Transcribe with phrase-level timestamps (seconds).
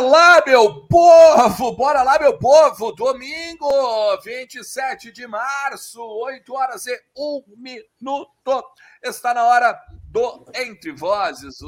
[0.00, 1.72] lá, meu povo!
[1.72, 2.92] Bora lá, meu povo!
[2.92, 3.68] Domingo,
[4.22, 8.64] 27 de março, 8 horas e 1 minuto.
[9.02, 11.58] Está na hora do Entre Vozes,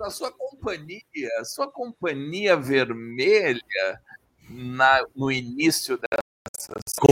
[0.00, 4.00] a sua companhia, a sua companhia vermelha
[4.48, 6.20] na, no início dessa.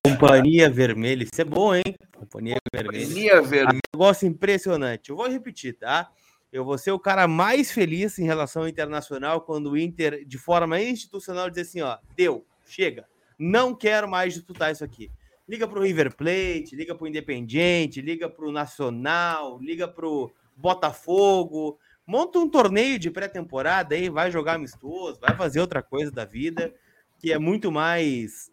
[0.04, 1.82] Companhia Vermelha, isso é bom, hein?
[2.16, 3.06] Companhia Vermelha.
[3.06, 3.78] Companhia Vermelha.
[3.78, 5.10] Um negócio impressionante.
[5.10, 6.10] Eu vou repetir, tá?
[6.52, 10.38] Eu vou ser o cara mais feliz em relação ao internacional quando o Inter, de
[10.38, 13.06] forma institucional, dizer assim: ó, deu, chega,
[13.38, 15.10] não quero mais disputar isso aqui.
[15.46, 20.06] Liga para o River Plate, liga para o Independiente, liga para o Nacional, liga para
[20.06, 21.78] o Botafogo.
[22.06, 26.74] Monta um torneio de pré-temporada aí, vai jogar amistoso, vai fazer outra coisa da vida,
[27.18, 28.50] que é muito mais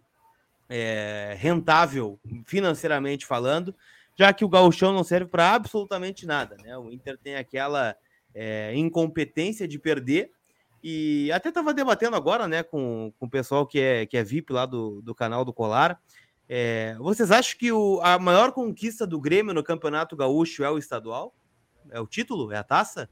[0.70, 3.74] é, rentável financeiramente falando
[4.16, 6.78] já que o gauchão não serve para absolutamente nada, né?
[6.78, 7.96] O Inter tem aquela
[8.34, 10.32] é, incompetência de perder
[10.84, 14.54] e até estava debatendo agora, né, com, com o pessoal que é, que é VIP
[14.54, 16.00] lá do, do canal do Colar.
[16.48, 20.78] É, vocês acham que o, a maior conquista do Grêmio no Campeonato Gaúcho é o
[20.78, 21.34] estadual?
[21.90, 22.52] É o título?
[22.52, 23.10] É a taça?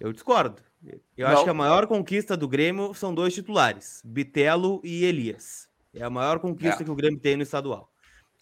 [0.00, 0.62] Eu discordo.
[0.82, 1.34] Eu não.
[1.34, 5.68] acho que a maior conquista do Grêmio são dois titulares, Bitelo e Elias.
[5.92, 6.84] É a maior conquista é.
[6.84, 7.92] que o Grêmio tem no estadual.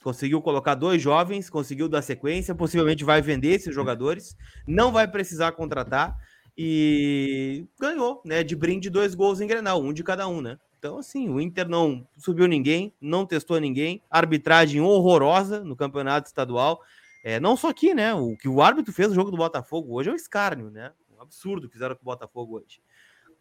[0.02, 4.36] Conseguiu colocar dois jovens, conseguiu dar sequência, possivelmente vai vender esses jogadores,
[4.66, 6.16] não vai precisar contratar
[6.56, 8.42] e ganhou, né?
[8.42, 10.58] De brinde dois gols em Grenal, um de cada um, né?
[10.78, 16.80] Então, assim, o Inter não subiu ninguém, não testou ninguém, arbitragem horrorosa no campeonato estadual.
[17.24, 18.14] É, não só aqui, né?
[18.14, 20.92] O que o árbitro fez no jogo do Botafogo hoje é um escárnio, né?
[21.16, 22.80] Um absurdo que fizeram com o Botafogo hoje.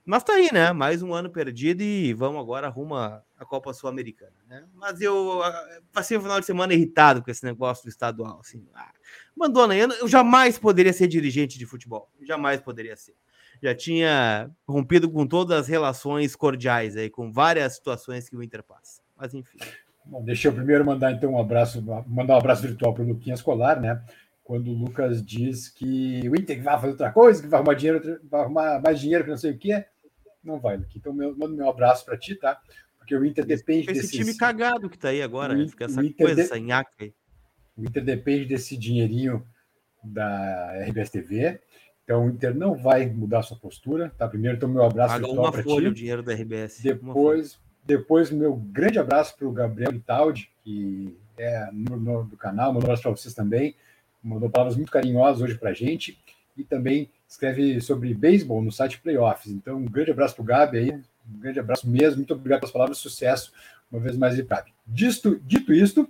[0.07, 0.72] Mas tá aí, né?
[0.72, 4.63] Mais um ano perdido e vamos agora rumo à Copa Sul-Americana, né?
[4.73, 5.41] Mas eu
[5.91, 8.66] passei o final de semana irritado com esse negócio do estadual, assim.
[8.73, 8.94] Ah,
[9.35, 12.09] mandona, eu, jamais poderia ser dirigente de futebol.
[12.22, 13.16] Jamais poderia ser.
[13.62, 18.63] Já tinha rompido com todas as relações cordiais aí, com várias situações que o Inter
[18.63, 19.01] passa.
[19.18, 19.57] Mas enfim.
[20.06, 23.41] Bom, deixa eu primeiro mandar então um abraço, mandar um abraço virtual para o Luquinhas
[23.41, 24.01] Colar, né?
[24.41, 28.22] Quando o Lucas diz que o Inter vai fazer outra coisa, que vai arrumar dinheiro,
[28.31, 29.85] vai arrumar mais dinheiro que não sei o quê
[30.47, 30.97] não vai, Luque.
[30.97, 32.59] Então, meu, mando meu abraço para ti, tá?
[32.97, 34.11] Porque o Inter depende Esse desses...
[34.11, 35.67] time cagado que tá aí agora, o, né?
[35.67, 36.41] Fica essa coisa, de...
[36.41, 37.13] essa nhaca aí.
[37.77, 39.45] O Inter depende desse dinheirinho
[40.03, 41.59] da RBS TV.
[42.03, 44.27] Então, o Inter não vai mudar sua postura, tá?
[44.27, 45.91] Primeiro, então, meu abraço Paga uma folha ti.
[45.91, 46.81] o dinheiro da RBS.
[46.81, 52.83] Depois, depois meu grande abraço para o Gabriel Italdi, que é no, do canal, mandou
[52.83, 53.75] um abraço para vocês também.
[54.23, 56.17] Mandou palavras muito carinhosas hoje para a gente.
[56.57, 59.51] E também escreve sobre beisebol no site Playoffs.
[59.51, 62.72] Então, um grande abraço para o Gabi aí, um grande abraço mesmo, muito obrigado pelas
[62.72, 63.53] palavras, sucesso,
[63.91, 64.73] uma vez mais, Gabi.
[64.85, 66.09] Dito, dito isto,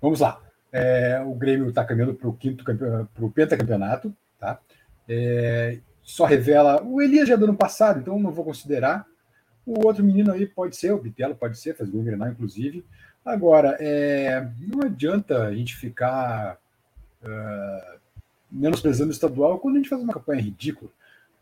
[0.00, 0.40] vamos lá.
[0.72, 4.58] É, o Grêmio está caminhando para o quinto para o pentacampeonato, tá?
[5.08, 9.06] É, só revela o Elias já do ano passado, então não vou considerar.
[9.64, 12.84] O outro menino aí pode ser, o Bitelo pode ser, faz gol em inclusive.
[13.24, 16.58] Agora, é, não adianta a gente ficar
[17.22, 17.98] uh,
[18.54, 20.90] menosprezando o estadual quando a gente faz uma campanha ridícula.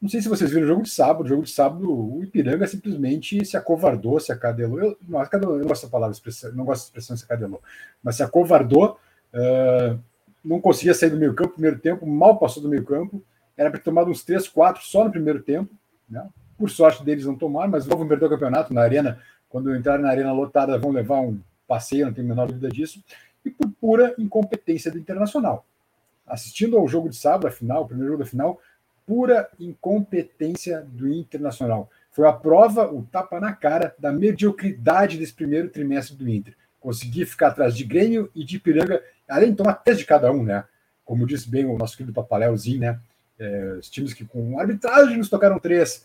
[0.01, 1.25] Não sei se vocês viram o jogo de sábado.
[1.25, 4.81] O jogo de sábado, o Ipiranga simplesmente se acovardou, se acadelou.
[4.81, 6.17] Eu não, eu não gosto da palavra,
[6.55, 7.63] não gosto da expressão se acadelou,
[8.03, 8.99] mas se acovardou.
[9.33, 9.97] Uh,
[10.45, 13.23] não conseguia sair do meio campo no primeiro tempo, mal passou do meio campo.
[13.57, 15.73] Era para ter tomado uns 3, 4 só no primeiro tempo.
[16.09, 16.27] Né?
[16.59, 19.21] Por sorte deles não tomaram, mas vão perder o campeonato na arena.
[19.49, 21.39] Quando entrarem na arena lotada, vão levar um
[21.69, 23.05] passeio, não tenho a menor dúvida disso.
[23.45, 25.65] E por pura incompetência do Internacional
[26.27, 28.61] assistindo ao jogo de sábado, a final, o primeiro jogo da final,
[29.07, 31.91] pura incompetência do Internacional.
[32.11, 36.55] Foi a prova, o tapa na cara da mediocridade desse primeiro trimestre do Inter.
[36.79, 40.43] Conseguir ficar atrás de Grêmio e de Ipiranga, além de tomar três de cada um,
[40.43, 40.65] né?
[41.05, 43.01] Como disse bem o nosso querido Papaléuzinho, né?
[43.39, 46.05] É, os times que com arbitragem nos tocaram três.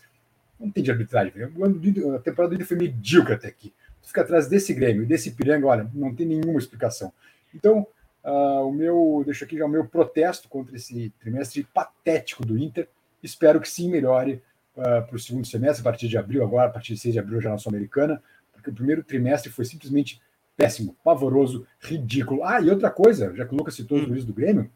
[0.58, 1.32] Não tem de arbitragem.
[1.42, 3.72] A temporada do Inter foi medíocre até aqui.
[4.02, 7.12] Fica atrás desse Grêmio desse Ipiranga, olha, não tem nenhuma explicação.
[7.54, 7.86] Então,
[8.24, 12.88] Uh, o meu, deixo aqui já o meu protesto contra esse trimestre patético do Inter.
[13.22, 14.42] Espero que sim melhore
[14.76, 17.20] uh, para o segundo semestre, a partir de abril, agora, a partir de 6 de
[17.20, 18.22] abril, já na Sul-Americana,
[18.52, 20.20] porque o primeiro trimestre foi simplesmente
[20.56, 22.42] péssimo, pavoroso, ridículo.
[22.44, 24.70] Ah, e outra coisa, já que o Lucas citou os juízes do Grêmio,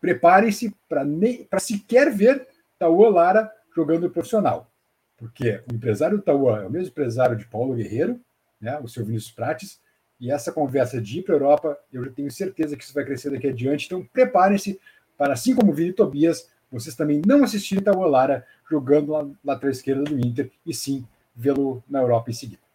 [0.00, 2.46] preparem-se para sequer ver
[2.78, 4.70] Tauan Lara jogando profissional.
[5.16, 8.18] Porque o empresário Tauan é o mesmo empresário de Paulo Guerreiro,
[8.60, 9.80] né, o seu Vinícius Prates,
[10.20, 13.04] e essa conversa de ir para a Europa, eu já tenho certeza que isso vai
[13.04, 13.86] crescer daqui adiante.
[13.86, 14.80] Então, preparem-se
[15.16, 19.70] para, assim como o Vini Tobias, vocês também não assistirem Lara jogando lá na lateral
[19.70, 22.66] esquerda do Inter, e sim vê-lo na Europa em seguida.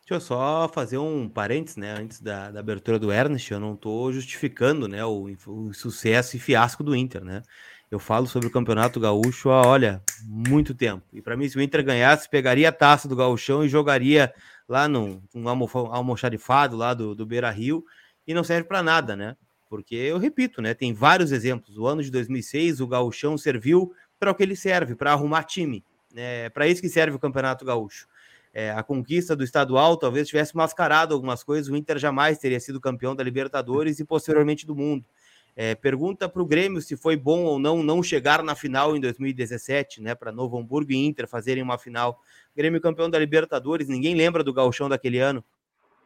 [0.00, 1.94] Deixa eu só fazer um parênteses, né?
[1.98, 6.38] Antes da, da abertura do Ernest, eu não estou justificando né, o, o, sucesso e
[6.38, 7.40] fiasco do Inter, né?
[7.94, 11.04] Eu falo sobre o Campeonato Gaúcho há, olha, muito tempo.
[11.12, 14.34] E para mim, se o Inter ganhasse, pegaria a taça do Gauchão e jogaria
[14.68, 17.84] lá num, num almoxarifado lá do, do Beira Rio
[18.26, 19.36] e não serve para nada, né?
[19.70, 20.74] Porque eu repito, né?
[20.74, 21.78] Tem vários exemplos.
[21.78, 25.84] O ano de 2006, o Gauchão serviu para o que ele serve, para arrumar time.
[26.16, 28.08] É para isso que serve o Campeonato Gaúcho.
[28.52, 32.80] É, a conquista do estadual talvez tivesse mascarado algumas coisas, o Inter jamais teria sido
[32.80, 35.04] campeão da Libertadores e posteriormente do mundo.
[35.56, 39.00] É, pergunta para o Grêmio se foi bom ou não não chegar na final em
[39.00, 40.14] 2017, né?
[40.14, 42.20] Para Novo Hamburgo e Inter fazerem uma final.
[42.56, 45.44] Grêmio campeão da Libertadores, ninguém lembra do gauchão daquele ano.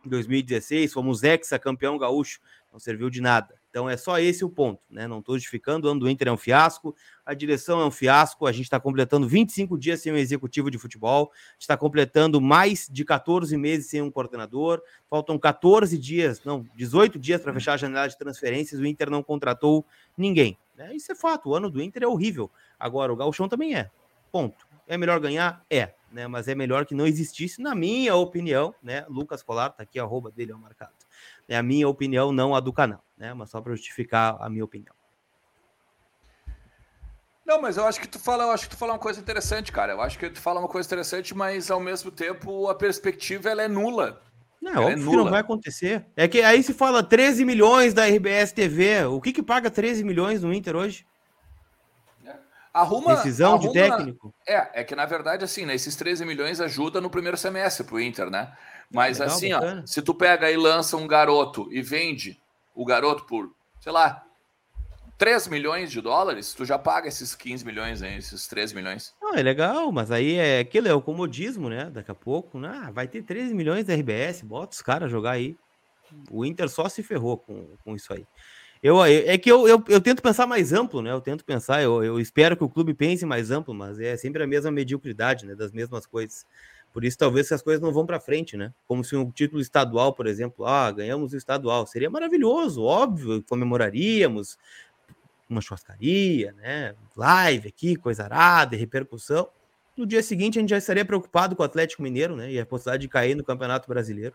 [0.05, 2.41] Em 2016, fomos ex-campeão gaúcho,
[2.73, 3.58] não serviu de nada.
[3.79, 5.07] Então é só esse o ponto, né?
[5.07, 8.45] Não estou justificando, o ano do Inter é um fiasco, a direção é um fiasco,
[8.45, 13.05] a gente está completando 25 dias sem um executivo de futebol, está completando mais de
[13.05, 18.09] 14 meses sem um coordenador, faltam 14 dias, não, 18 dias para fechar a janela
[18.09, 19.87] de transferências, o Inter não contratou
[20.17, 20.59] ninguém.
[20.77, 20.97] Né?
[20.97, 22.51] Isso é fato, o ano do Inter é horrível.
[22.81, 23.89] Agora, o Galchão também é.
[24.33, 24.67] Ponto.
[24.89, 25.65] É melhor ganhar?
[25.71, 25.95] É.
[26.11, 26.27] Né?
[26.27, 29.07] Mas é melhor que não existisse, na minha opinião, né?
[29.09, 30.95] Lucas Colar, tá aqui, arroba dele é o marcado.
[31.49, 33.33] É a minha opinião, não a do canal, né?
[33.33, 34.95] Mas só para justificar a minha opinião.
[37.49, 39.73] Não, mas eu acho que tu fala, eu acho que tu fala uma coisa interessante,
[39.73, 39.95] cara.
[39.95, 43.63] Eu acho que tu fala uma coisa interessante, mas ao mesmo tempo a perspectiva ela
[43.63, 44.21] é nula.
[44.61, 46.05] Não, ela é óbvio é que não vai acontecer.
[46.15, 49.07] É que aí se fala 13 milhões da RBS TV.
[49.07, 51.07] O que que paga 13 milhões no Inter hoje?
[52.27, 52.35] É.
[52.75, 54.35] Arruma, Decisão arruma, de técnico.
[54.47, 57.99] É, é que na verdade, assim, né, esses 13 milhões ajuda no primeiro semestre pro
[57.99, 58.53] Inter, né?
[58.91, 62.41] Mas Legal, assim, ó, se tu pega e lança um garoto e vende
[62.75, 64.25] o garoto por, sei lá,
[65.19, 69.13] 3 milhões de dólares, tu já paga esses 15 milhões, hein, esses 3 milhões.
[69.21, 71.91] Não, é legal, mas aí é aquilo, é o comodismo, né?
[71.91, 72.83] Daqui a pouco, né?
[72.85, 75.57] Ah, vai ter 13 milhões da RBS, bota os caras jogar aí.
[76.31, 78.25] O Inter só se ferrou com, com isso aí.
[78.81, 81.11] Eu, é que eu, eu, eu, tento pensar mais amplo, né?
[81.11, 84.41] Eu tento pensar, eu, eu espero que o clube pense mais amplo, mas é sempre
[84.41, 85.57] a mesma mediocridade, né?
[85.57, 86.47] Das mesmas coisas.
[86.99, 88.75] Por isso, talvez as coisas não vão para frente, né?
[88.85, 94.59] Como se um título estadual, por exemplo, ah, ganhamos o estadual, seria maravilhoso, óbvio, comemoraríamos
[95.49, 96.97] uma churrascaria, né?
[97.17, 99.49] Live aqui, coisa arada, repercussão.
[99.97, 102.51] No dia seguinte, a gente já estaria preocupado com o Atlético Mineiro, né?
[102.51, 104.35] E a possibilidade de cair no Campeonato Brasileiro.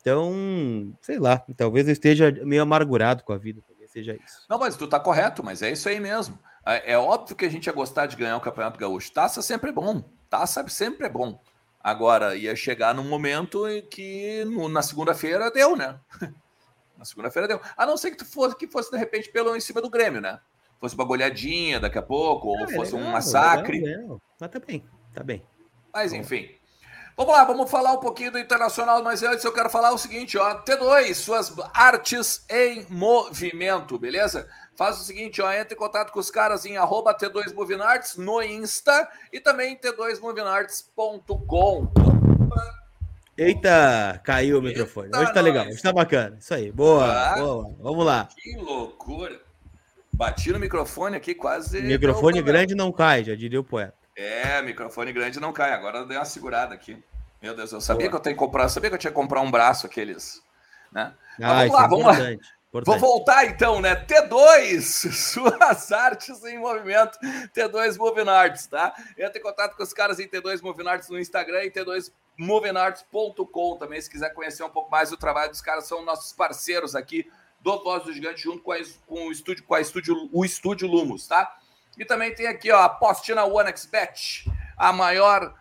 [0.00, 4.46] Então, sei lá, talvez eu esteja meio amargurado com a vida, talvez seja isso.
[4.48, 6.38] Não, mas tu tá correto, mas é isso aí mesmo.
[6.64, 9.10] É, é óbvio que a gente ia gostar de ganhar o Campeonato Gaúcho.
[9.10, 10.04] Taça sempre é bom.
[10.30, 11.40] Taça sempre é bom.
[11.86, 16.00] Agora, ia chegar num momento em que no, na segunda-feira deu, né?
[16.98, 17.60] na segunda-feira deu.
[17.76, 20.20] A não ser que tu fosse, que fosse, de repente, pelo em cima do Grêmio,
[20.20, 20.40] né?
[20.80, 23.78] Fosse uma goleadinha daqui a pouco, ou é, fosse legal, um massacre.
[23.78, 24.22] Legal, legal.
[24.40, 25.46] Mas tá bem, tá bem.
[25.94, 26.48] Mas enfim.
[27.16, 30.36] Vamos lá, vamos falar um pouquinho do Internacional, mas antes eu quero falar o seguinte,
[30.36, 30.64] ó.
[30.64, 34.48] T2, suas artes em movimento, beleza?
[34.76, 39.08] Faz o seguinte, ó, entre em contato com os caras em arroba T2movinarts no Insta
[39.32, 41.88] e também t2movinarts.com.
[43.38, 45.08] Eita, caiu o microfone.
[45.16, 46.36] Hoje tá legal, hoje tá bacana.
[46.38, 47.74] Isso aí, boa, ah, boa.
[47.80, 48.28] Vamos lá.
[48.36, 49.40] Que loucura.
[50.12, 51.80] Bati no microfone aqui quase.
[51.80, 53.94] Microfone grande não cai, já diria o poeta.
[54.14, 55.72] É, microfone grande não cai.
[55.72, 57.02] Agora deu uma segurada aqui.
[57.42, 58.10] Meu Deus, eu sabia boa.
[58.10, 60.42] que eu tenho que comprar, sabia que eu tinha que comprar um braço aqueles,
[60.90, 61.14] né?
[61.42, 62.14] Ah, vamos lá, é vamos lá.
[62.82, 63.00] Importante.
[63.00, 63.96] Vou voltar então, né?
[63.96, 64.80] T2,
[65.12, 67.18] suas artes em movimento,
[67.54, 68.94] T2 Moving Arts, tá?
[69.16, 74.00] Entre em contato com os caras em T2 Moving Arts no Instagram e T2movinarts.com também,
[74.00, 77.28] se quiser conhecer um pouco mais do trabalho dos caras, são nossos parceiros aqui
[77.60, 80.86] do Voz do Gigante, junto com, a, com o estúdio, com a estúdio, o estúdio
[80.86, 81.56] Lumos, tá?
[81.98, 85.54] E também tem aqui, ó, a Postina OneXBet, a maior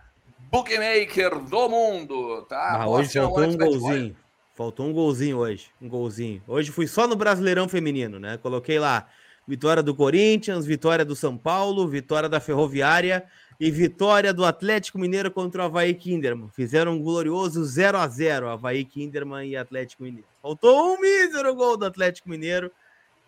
[0.52, 2.82] bookmaker do mundo, tá?
[2.82, 4.16] Ah, hoje faltou um golzinho.
[4.56, 6.42] Faltou um golzinho hoje, um golzinho.
[6.48, 8.38] Hoje fui só no Brasileirão Feminino, né?
[8.38, 9.06] Coloquei lá
[9.46, 13.26] vitória do Corinthians, vitória do São Paulo, vitória da Ferroviária
[13.60, 16.50] e vitória do Atlético Mineiro contra o Havaí Kinderman.
[16.50, 20.28] Fizeram um glorioso 0 a 0 Havaí Kinderman e Atlético Mineiro.
[20.42, 22.72] Faltou um mísero gol do Atlético Mineiro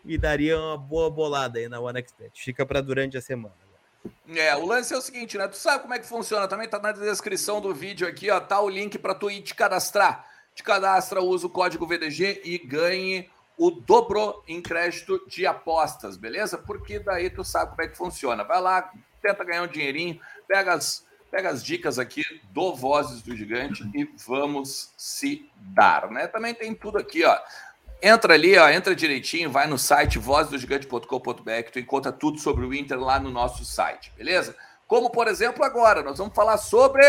[0.06, 2.42] e daria uma boa bolada aí na OneXBet.
[2.42, 3.54] Fica para durante a semana.
[4.30, 5.46] É, o lance é o seguinte, né?
[5.50, 6.48] Tu sabe como é que funciona?
[6.48, 9.54] Também tá na descrição do vídeo aqui, ó, tá o link para tu ir te
[9.54, 16.18] cadastrar te cadastra, usa o código VDG e ganhe o dobro em crédito de apostas,
[16.18, 16.58] beleza?
[16.58, 18.44] Porque daí tu sabe como é que funciona.
[18.44, 23.38] Vai lá, tenta ganhar um dinheirinho, pega as, pega as dicas aqui do Vozes do
[23.38, 26.26] Gigante e vamos se dar, né?
[26.26, 27.38] Também tem tudo aqui, ó.
[28.02, 33.00] Entra ali, ó, entra direitinho, vai no site vozdogigante.com.br, tu encontra tudo sobre o Inter
[33.00, 34.56] lá no nosso site, beleza?
[34.88, 37.04] Como, por exemplo, agora, nós vamos falar sobre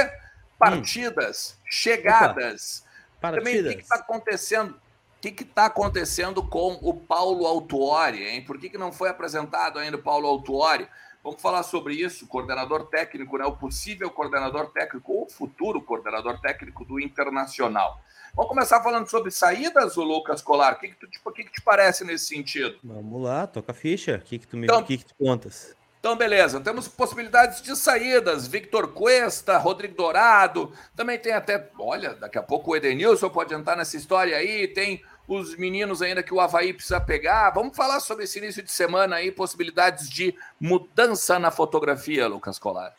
[0.58, 1.62] partidas, hum.
[1.70, 2.84] chegadas,
[3.20, 3.44] Partidas.
[3.44, 4.70] Também o que está acontecendo?
[4.70, 8.44] O que está acontecendo com o Paulo Autuori, hein?
[8.44, 10.88] Por que, que não foi apresentado ainda o Paulo Autuori?
[11.24, 13.44] Vamos falar sobre isso, coordenador técnico, né?
[13.44, 18.00] O possível coordenador técnico ou futuro coordenador técnico do Internacional.
[18.34, 20.74] Vamos começar falando sobre saídas, o Lucas Colar.
[20.74, 22.78] O que, que, tu, tipo, que, que te parece nesse sentido?
[22.84, 24.16] Vamos lá, toca a ficha.
[24.16, 25.74] O que, que tu me então, que que tu contas?
[25.98, 26.60] Então, beleza.
[26.60, 28.46] Temos possibilidades de saídas.
[28.46, 30.72] Victor Cuesta, Rodrigo Dourado.
[30.94, 31.70] Também tem até.
[31.78, 34.68] Olha, daqui a pouco o Edenilson pode entrar nessa história aí.
[34.68, 37.50] Tem os meninos ainda que o Havaí precisa pegar.
[37.50, 42.94] Vamos falar sobre esse início de semana aí, possibilidades de mudança na fotografia, Lucas Colar.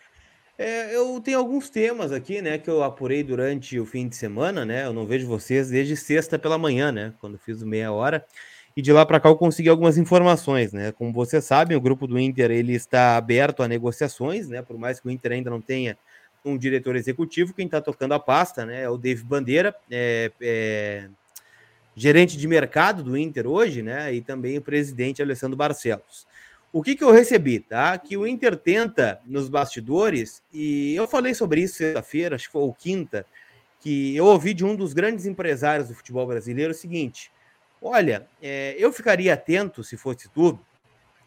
[0.57, 4.65] É, eu tenho alguns temas aqui, né, que eu apurei durante o fim de semana,
[4.65, 4.85] né?
[4.85, 7.13] Eu não vejo vocês desde sexta pela manhã, né?
[7.19, 8.25] Quando fiz o meia hora.
[8.79, 10.93] E de lá para cá eu consegui algumas informações, né?
[10.93, 14.61] Como vocês sabem, o grupo do Inter ele está aberto a negociações, né?
[14.61, 15.97] Por mais que o Inter ainda não tenha
[16.45, 18.83] um diretor executivo, quem está tocando a pasta, né?
[18.83, 21.09] É o Dave Bandeira, é, é,
[21.93, 24.13] gerente de mercado do Inter hoje, né?
[24.13, 26.25] E também o presidente Alessandro Barcelos.
[26.71, 27.97] O que, que eu recebi, tá?
[27.97, 32.61] Que o Inter tenta nos bastidores, e eu falei sobre isso sexta-feira, acho que foi
[32.61, 33.25] o quinta,
[33.81, 37.29] que eu ouvi de um dos grandes empresários do futebol brasileiro o seguinte:
[37.81, 40.59] olha, é, eu ficaria atento, se fosse tudo,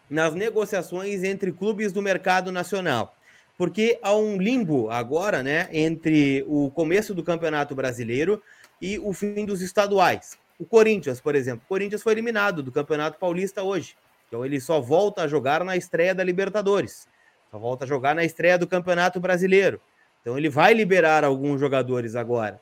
[0.08, 3.16] nas negociações entre clubes do mercado nacional.
[3.56, 8.42] Porque há um limbo agora, né, entre o começo do Campeonato Brasileiro
[8.80, 10.36] e o fim dos estaduais.
[10.58, 13.96] O Corinthians, por exemplo, o Corinthians foi eliminado do Campeonato Paulista hoje.
[14.28, 17.06] Então ele só volta a jogar na estreia da Libertadores,
[17.50, 19.80] só volta a jogar na estreia do Campeonato Brasileiro.
[20.20, 22.60] Então ele vai liberar alguns jogadores agora.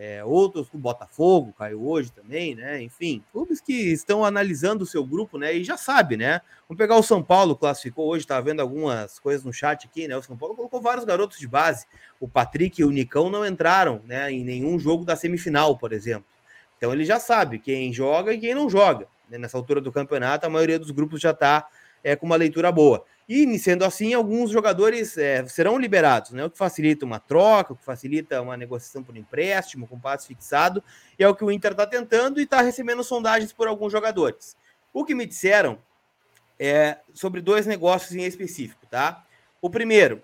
[0.00, 2.80] É, outros, o Botafogo caiu hoje também, né?
[2.80, 5.52] Enfim, clubes que estão analisando o seu grupo, né?
[5.52, 6.40] E já sabe, né?
[6.68, 10.16] Vamos pegar o São Paulo, classificou hoje, tá vendo algumas coisas no chat aqui, né?
[10.16, 11.84] O São Paulo colocou vários garotos de base.
[12.20, 14.30] O Patrick e o Nicão não entraram, né?
[14.30, 16.28] Em nenhum jogo da semifinal, por exemplo.
[16.76, 19.08] Então ele já sabe quem joga e quem não joga.
[19.28, 21.66] Né, nessa altura do campeonato, a maioria dos grupos já está
[22.02, 23.04] é, com uma leitura boa.
[23.28, 26.44] E, sendo assim, alguns jogadores é, serão liberados, né?
[26.44, 30.82] O que facilita uma troca, o que facilita uma negociação por empréstimo, com passe fixado,
[31.18, 34.56] é o que o Inter está tentando e está recebendo sondagens por alguns jogadores.
[34.94, 35.78] O que me disseram
[36.58, 39.24] é sobre dois negócios em específico, tá?
[39.60, 40.22] O primeiro,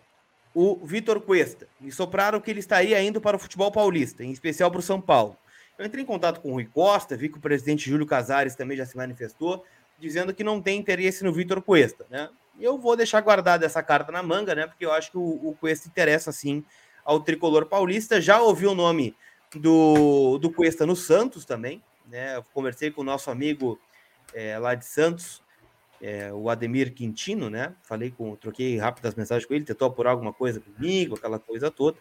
[0.54, 1.66] o Vitor Cuesta.
[1.81, 5.00] Me sopraram que ele estaria indo para o futebol paulista, em especial para o São
[5.00, 5.37] Paulo.
[5.76, 8.76] Eu entrei em contato com o Rui Costa, vi que o presidente Júlio Casares também
[8.76, 9.64] já se manifestou,
[9.99, 12.29] dizendo que não tem interesse no Vitor Cuesta, né?
[12.61, 14.67] Eu vou deixar guardada essa carta na manga, né?
[14.67, 16.65] Porque eu acho que o, o Cuesta interessa sim
[17.05, 18.21] ao tricolor paulista.
[18.21, 19.15] Já ouvi o nome
[19.55, 22.37] do, do Cuesta no Santos também, né?
[22.37, 23.79] Eu conversei com o nosso amigo
[24.33, 25.43] é, lá de Santos,
[26.01, 27.75] é, o Ademir Quintino, né?
[27.83, 31.99] Falei com, troquei rápidas mensagens com ele, tentou apurar alguma coisa comigo, aquela coisa toda.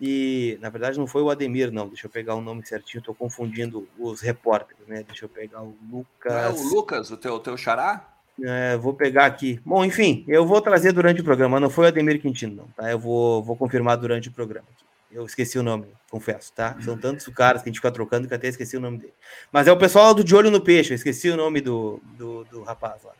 [0.00, 1.88] E, na verdade, não foi o Ademir, não.
[1.88, 5.04] Deixa eu pegar o nome certinho, estou confundindo os repórteres, né?
[5.06, 6.32] Deixa eu pegar o Lucas.
[6.32, 8.08] Não é o Lucas, o teu, teu xará?
[8.42, 9.60] É, vou pegar aqui.
[9.64, 11.60] Bom, enfim, eu vou trazer durante o programa.
[11.60, 12.90] Não foi o Ademir Quintino, não, tá?
[12.90, 14.66] Eu vou, vou confirmar durante o programa.
[15.10, 16.74] Eu esqueci o nome, confesso, tá?
[16.80, 19.12] São tantos caras que a gente fica trocando que até esqueci o nome dele.
[19.52, 22.44] Mas é o pessoal do De Olho no Peixe, eu esqueci o nome do, do,
[22.44, 23.12] do rapaz lá,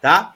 [0.00, 0.34] tá?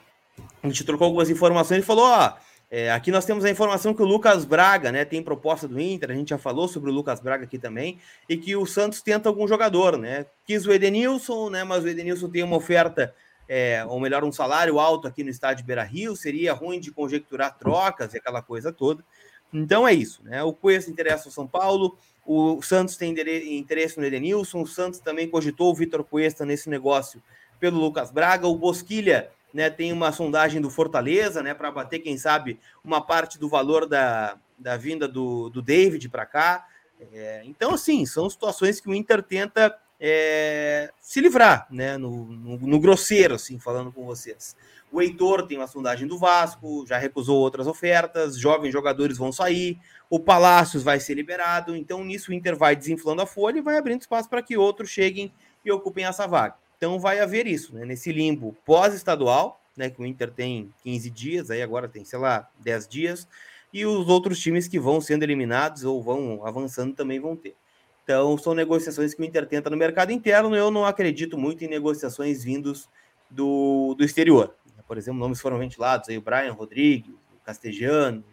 [0.61, 2.35] A gente trocou algumas informações e falou, ó
[2.71, 6.11] é, aqui nós temos a informação que o Lucas Braga né, tem proposta do Inter,
[6.11, 7.97] a gente já falou sobre o Lucas Braga aqui também,
[8.27, 10.27] e que o Santos tenta algum jogador, né?
[10.45, 11.63] Quis o Edenilson, né?
[11.63, 13.13] Mas o Edenilson tem uma oferta,
[13.47, 17.57] é, ou melhor, um salário alto aqui no estádio Beira Rio, seria ruim de conjecturar
[17.57, 19.03] trocas e aquela coisa toda.
[19.51, 20.43] Então é isso, né?
[20.43, 23.15] O Cuesta interessa o São Paulo, o Santos tem
[23.57, 27.19] interesse no Edenilson, o Santos também cogitou o Vitor Cuesta nesse negócio
[27.59, 32.17] pelo Lucas Braga, o Bosquilha né, tem uma sondagem do Fortaleza, né, para bater, quem
[32.17, 36.67] sabe, uma parte do valor da, da vinda do, do David para cá.
[37.13, 42.57] É, então, assim, são situações que o Inter tenta é, se livrar, né, no, no,
[42.57, 44.55] no, grosseiro, assim, falando com vocês.
[44.91, 49.79] O Heitor tem uma sondagem do Vasco, já recusou outras ofertas, jovens jogadores vão sair,
[50.09, 53.77] o Palácios vai ser liberado, então nisso o Inter vai desinflando a folha e vai
[53.77, 55.31] abrindo espaço para que outros cheguem
[55.63, 56.55] e ocupem essa vaga.
[56.79, 57.83] Então vai haver isso, né?
[57.83, 59.89] Nesse limbo pós-estadual, né?
[59.89, 63.27] Que o Inter tem 15 dias, aí agora tem, sei lá, 10 dias,
[63.73, 67.53] e os outros times que vão sendo eliminados ou vão avançando também vão ter.
[68.01, 70.55] Então são negociações que o Inter tenta no mercado interno.
[70.55, 72.87] Eu não acredito muito em negociações vindos
[73.29, 74.55] do, do exterior.
[74.87, 77.39] Por exemplo, nomes foram ventilados aí, o Brian Rodrigues, o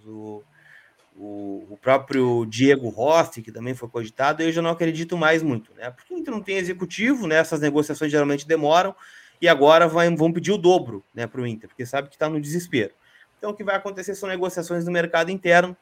[0.06, 0.42] o
[1.18, 5.72] o, o próprio Diego Rossi, que também foi cogitado, eu já não acredito mais muito,
[5.74, 5.90] né?
[5.90, 7.36] Porque o Inter não tem executivo, né?
[7.36, 8.94] Essas negociações geralmente demoram,
[9.40, 12.28] e agora vai, vão pedir o dobro né, para o Inter, porque sabe que está
[12.28, 12.94] no desespero.
[13.38, 15.76] Então, o que vai acontecer são negociações no mercado interno,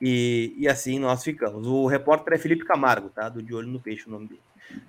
[0.00, 1.66] e, e assim nós ficamos.
[1.66, 3.28] O repórter é Felipe Camargo, tá?
[3.28, 4.42] Do De Olho no Peixe, o nome dele.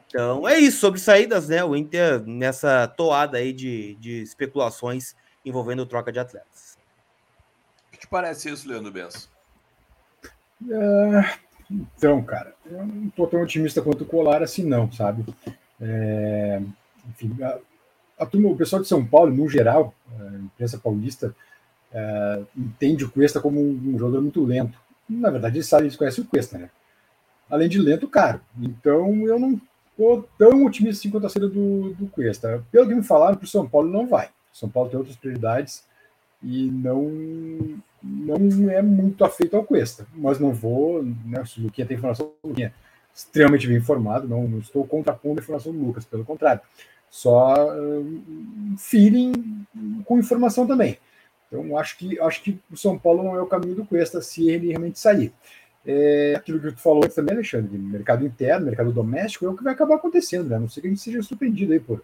[0.08, 1.64] Então é isso, sobre saídas, né?
[1.64, 6.78] O Inter nessa toada aí de, de especulações envolvendo troca de atletas.
[7.88, 9.35] O que te parece isso, Leandro Benção?
[11.70, 15.26] Então, cara, eu não estou tão otimista quanto o Colar assim, não, sabe?
[15.82, 16.62] É,
[17.10, 17.58] enfim, a,
[18.20, 21.36] a turma, o pessoal de São Paulo, no geral, a imprensa paulista,
[21.92, 24.78] é, entende o Cuesta como um, jogador muito lento.
[25.08, 26.70] Na verdade, eles sabem, eles conhecem o Cuesta, né?
[27.50, 28.42] Além de lento, caro.
[28.60, 29.60] Então, eu não
[29.92, 32.64] estou tão otimista assim quanto a saída do, do Cuesta.
[32.72, 34.30] Pelo que me falaram, para o São Paulo não vai.
[34.52, 35.84] São Paulo tem outras prioridades
[36.42, 40.06] e não não é muito afeito ao Cuesta.
[40.14, 42.74] Mas não vou, né, se o Luquinha tem informação, o Luquinha
[43.14, 46.62] extremamente bem informado, não, não estou contrapondo a informação do Lucas, pelo contrário.
[47.10, 49.66] Só um feeling
[50.04, 50.98] com informação também.
[51.48, 54.50] Então, acho que, acho que o São Paulo não é o caminho do Cuesta se
[54.50, 55.32] ele realmente sair.
[55.86, 59.74] É, aquilo que tu falou também, Alexandre, mercado interno, mercado doméstico, é o que vai
[59.74, 60.58] acabar acontecendo, né?
[60.58, 62.04] A não sei que a gente seja surpreendido aí por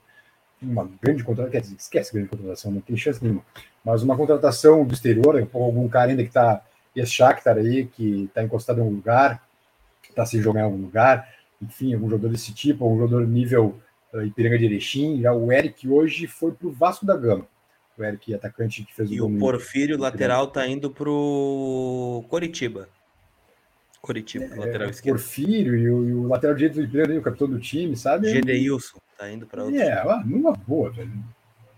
[0.61, 3.43] uma grande contratação, quer dizer, esquece grande contratação, não tem chance nenhuma,
[3.83, 6.63] mas uma contratação do exterior, algum cara ainda que está,
[6.95, 9.41] esse Shakhtar aí, que está encostado em algum lugar,
[10.11, 11.27] está sem jogar em algum lugar,
[11.61, 13.79] enfim, algum jogador desse tipo, algum jogador nível
[14.13, 17.45] uh, Ipiranga de Erechim, já o Eric hoje foi para o Vasco da Gama,
[17.97, 22.87] o Eric, atacante que fez o E o Porfírio, lateral, está indo para o Coritiba.
[24.01, 25.17] Curitiba, é, lateral esquerdo.
[25.17, 28.29] Porfírio e o, e o lateral direito do Ipiranga, o capitão do time, sabe?
[28.29, 29.79] Gedeilson, tá indo para outro.
[29.79, 31.11] É, ah, numa boa, velho.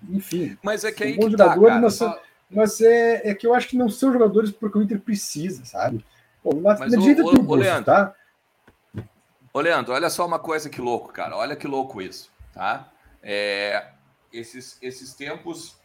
[0.10, 0.58] Enfim.
[0.64, 2.22] Mas é que aí que tá, cara, mas, só...
[2.50, 6.06] mas é, é que eu acho que não são jogadores porque o Inter precisa, sabe?
[6.42, 8.16] Pô, mas o, o, o, o Leandro, tá?
[9.54, 11.36] Ô, Leandro, olha só uma coisa que louco, cara.
[11.38, 12.90] Olha que louco isso, tá?
[13.22, 13.86] É,
[14.32, 15.78] esses, esses tempos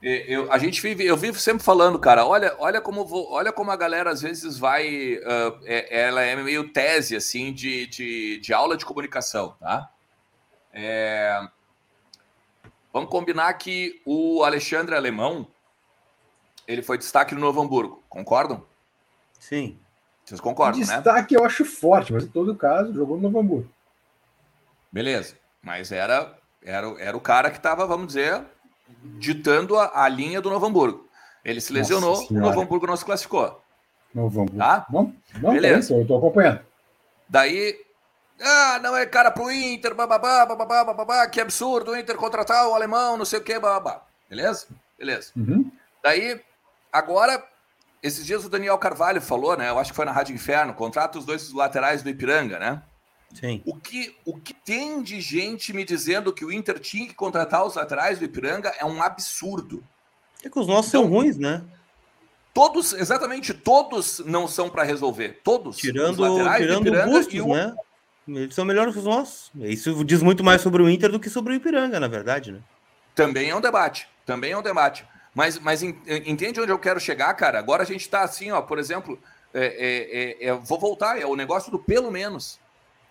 [0.00, 3.70] eu, a gente vive, eu vivo sempre falando, cara, olha, olha como vou, olha como
[3.72, 8.52] a galera às vezes vai, uh, é, ela é meio tese assim de, de, de
[8.54, 9.90] aula de comunicação, tá?
[10.72, 11.40] É,
[12.92, 15.48] vamos combinar que o Alexandre Alemão
[16.66, 18.64] ele foi destaque no Novo Hamburgo, concordam?
[19.40, 19.80] Sim.
[20.24, 21.12] Vocês concordam, destaque né?
[21.12, 23.70] Destaque eu acho forte, mas em todo caso jogou no Novo Hamburgo.
[24.92, 28.44] Beleza, mas era era, era o cara que estava, vamos dizer,
[29.18, 31.08] ditando a, a linha do Novo Hamburgo.
[31.44, 33.62] Ele se lesionou, o Novo Hamburgo não se classificou.
[34.14, 34.58] Novo Hamburgo.
[34.58, 34.86] Tá?
[34.90, 35.94] Não, não Beleza.
[35.94, 36.60] eu estou acompanhando.
[37.28, 37.76] Daí,
[38.40, 42.74] ah, não é cara pro Inter, bababá, bababá, bababá, que absurdo o Inter contratar o
[42.74, 44.02] alemão, não sei o que, bababá.
[44.28, 44.66] Beleza?
[44.98, 45.32] Beleza.
[45.36, 45.70] Uhum.
[46.02, 46.40] Daí,
[46.92, 47.42] agora,
[48.02, 49.68] esses dias o Daniel Carvalho falou, né?
[49.68, 52.82] Eu acho que foi na Rádio Inferno, contrata os dois laterais do Ipiranga, né?
[53.34, 53.62] Sim.
[53.64, 57.64] O que, o que tem de gente me dizendo que o Inter tinha que contratar
[57.64, 59.84] os laterais do Ipiranga é um absurdo.
[60.42, 61.62] É que os nossos então, são ruins, né?
[62.54, 65.40] Todos, exatamente, todos não são para resolver.
[65.44, 65.76] Todos.
[65.76, 66.16] Tirando,
[66.56, 67.54] tirando o Bustos, o...
[67.54, 67.74] né?
[68.26, 69.50] Eles são melhores que os nossos.
[69.60, 72.60] Isso diz muito mais sobre o Inter do que sobre o Ipiranga, na verdade, né?
[73.14, 74.08] Também é um debate.
[74.26, 75.06] Também é um debate.
[75.34, 77.58] Mas, mas entende onde eu quero chegar, cara?
[77.58, 79.18] Agora a gente está assim, ó, por exemplo,
[79.54, 79.66] é,
[80.40, 82.58] é, é, é vou voltar, é o negócio do pelo menos.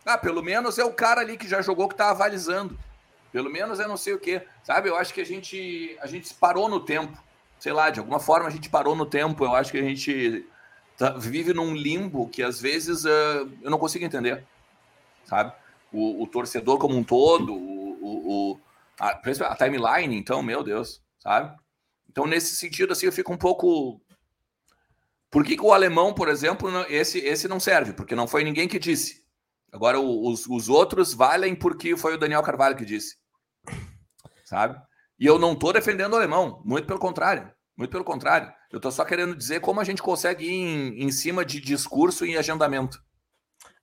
[0.07, 2.79] Ah, pelo menos é o cara ali que já jogou que tá avalizando.
[3.31, 4.41] Pelo menos é não sei o quê.
[4.63, 4.89] Sabe?
[4.89, 7.21] Eu acho que a gente, a gente parou no tempo.
[7.59, 9.43] Sei lá, de alguma forma a gente parou no tempo.
[9.43, 10.45] Eu acho que a gente
[10.97, 14.45] tá, vive num limbo que às vezes uh, eu não consigo entender.
[15.25, 15.53] Sabe?
[15.91, 18.59] O, o torcedor como um todo, o, o, o
[18.99, 21.53] a, a timeline, então, meu Deus, sabe?
[22.09, 24.01] Então, nesse sentido, assim, eu fico um pouco
[25.29, 27.93] por que, que, o alemão, por exemplo, esse, esse não serve?
[27.93, 29.26] Porque não foi ninguém que disse.
[29.77, 33.15] Agora, os, os outros valem porque foi o Daniel Carvalho que disse.
[34.43, 34.75] Sabe?
[35.19, 37.51] E eu não estou defendendo o alemão, muito pelo contrário.
[37.77, 38.51] Muito pelo contrário.
[38.71, 42.25] Eu estou só querendo dizer como a gente consegue ir em, em cima de discurso
[42.25, 42.97] e agendamento.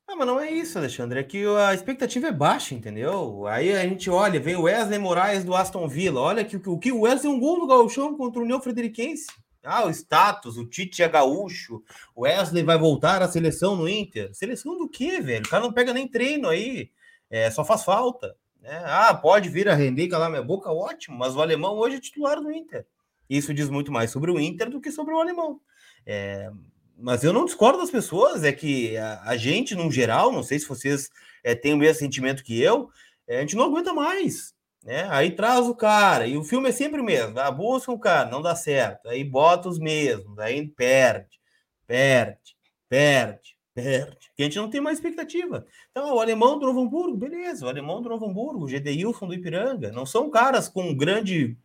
[0.09, 1.21] Ah, mas não é isso, Alexandre.
[1.21, 3.47] É que a expectativa é baixa, entendeu?
[3.47, 6.21] Aí a gente olha, vem o Wesley Moraes do Aston Villa.
[6.21, 9.27] Olha que o que o Wesley é um gol do Gauchão contra o União Frederiquense.
[9.65, 11.83] Ah, o status, o Tite é gaúcho,
[12.15, 14.35] o Wesley vai voltar à seleção no Inter.
[14.35, 15.45] Seleção do quê, velho?
[15.45, 16.91] O cara não pega nem treino aí,
[17.31, 18.37] é, só faz falta.
[18.61, 18.83] Né?
[18.87, 22.41] Ah, pode vir a render, calar minha boca, ótimo, mas o alemão hoje é titular
[22.41, 22.87] do Inter.
[23.29, 25.61] Isso diz muito mais sobre o Inter do que sobre o alemão.
[26.07, 26.51] É,
[26.97, 30.59] mas eu não discordo das pessoas, é que a, a gente, no geral, não sei
[30.59, 31.11] se vocês
[31.43, 32.89] é, têm o mesmo sentimento que eu,
[33.27, 34.54] é, a gente não aguenta mais.
[34.85, 35.09] Né?
[35.11, 37.39] Aí traz o cara, e o filme é sempre o mesmo.
[37.41, 39.09] Ah, busca o cara, não dá certo.
[39.09, 41.41] Aí bota os mesmos, aí perde,
[41.87, 42.55] perde,
[42.89, 44.31] perde, perde.
[44.39, 45.67] E a gente não tem mais expectativa.
[45.91, 49.35] Então, o alemão do Novo Hamburgo, beleza, o alemão do Novo Hamburgo, o Gedeilson do
[49.35, 51.57] Ipiranga, não são caras com grande,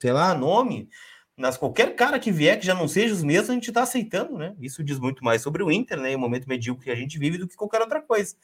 [0.00, 0.88] sei lá, nome,
[1.36, 4.36] mas qualquer cara que vier que já não seja os mesmos, a gente está aceitando,
[4.36, 4.56] né?
[4.60, 6.10] Isso diz muito mais sobre o Inter, né?
[6.10, 8.34] E o momento medíocre que a gente vive do que qualquer outra coisa.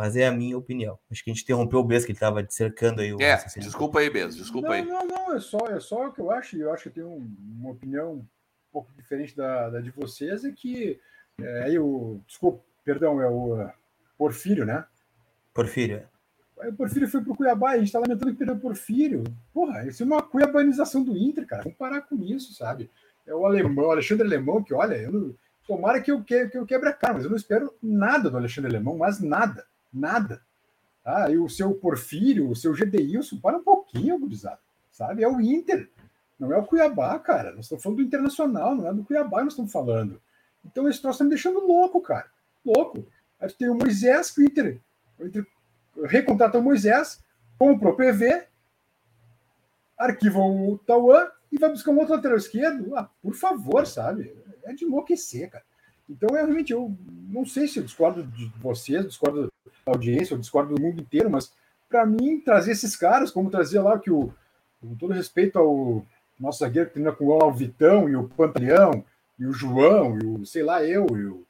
[0.00, 0.98] Mas é a minha opinião.
[1.10, 3.12] Acho que a gente interrompeu o Bess, que ele estava cercando aí.
[3.12, 4.82] O é, desculpa aí, Bess, desculpa não, aí.
[4.82, 6.56] Não, não, é só, é só o que eu acho.
[6.56, 8.26] Eu acho que eu tenho uma opinião um
[8.72, 10.98] pouco diferente da, da de vocês, é que
[11.38, 12.18] é, aí o.
[12.26, 13.68] Desculpa, perdão, é o
[14.16, 14.86] Porfírio, né?
[15.52, 16.02] Porfírio.
[16.62, 16.68] É.
[16.68, 19.22] O Porfírio foi pro Cuiabá, a gente tá lamentando que perdeu o Porfírio.
[19.52, 21.62] Porra, isso é uma cuiabanização do Inter, cara.
[21.62, 22.90] Vamos parar com isso, sabe?
[23.26, 25.34] É o alemão, o Alexandre Alemão, que olha, eu não,
[25.66, 28.38] tomara que eu, que, que eu quebre a cara, mas eu não espero nada do
[28.38, 30.42] Alexandre Alemão, mas nada, nada.
[31.04, 34.60] Ah, e o seu Porfírio, o seu Gedeilson, para um pouquinho, gurizada,
[34.92, 35.22] sabe?
[35.22, 35.90] É o Inter,
[36.38, 37.52] não é o Cuiabá, cara.
[37.52, 40.20] Nós estamos falando do Internacional, não é do Cuiabá nós estamos falando.
[40.64, 42.30] Então esse troço está me deixando louco, cara.
[42.64, 43.06] Louco.
[43.38, 44.80] Aí tem o Moisés, que o Inter,
[45.18, 45.46] o Inter
[46.04, 47.22] recontrata o Moisés,
[47.58, 48.46] compra o PV,
[49.98, 52.96] arquiva o Tauan e vai buscar um outro lateral esquerdo.
[52.96, 54.34] Ah, por favor, sabe?
[54.64, 55.64] É de enlouquecer, cara.
[56.08, 56.96] Então, eu, realmente, eu
[57.28, 59.49] não sei se eu discordo de vocês, discordo
[59.90, 61.52] audiência, eu discordo do mundo inteiro, mas
[61.88, 64.32] para mim, trazer esses caras, como trazer lá que o,
[64.80, 66.06] com todo respeito ao
[66.38, 69.04] nosso zagueiro que treina com o Vitão e o Pantaleão,
[69.38, 71.44] e o João, e o, sei lá, eu, e o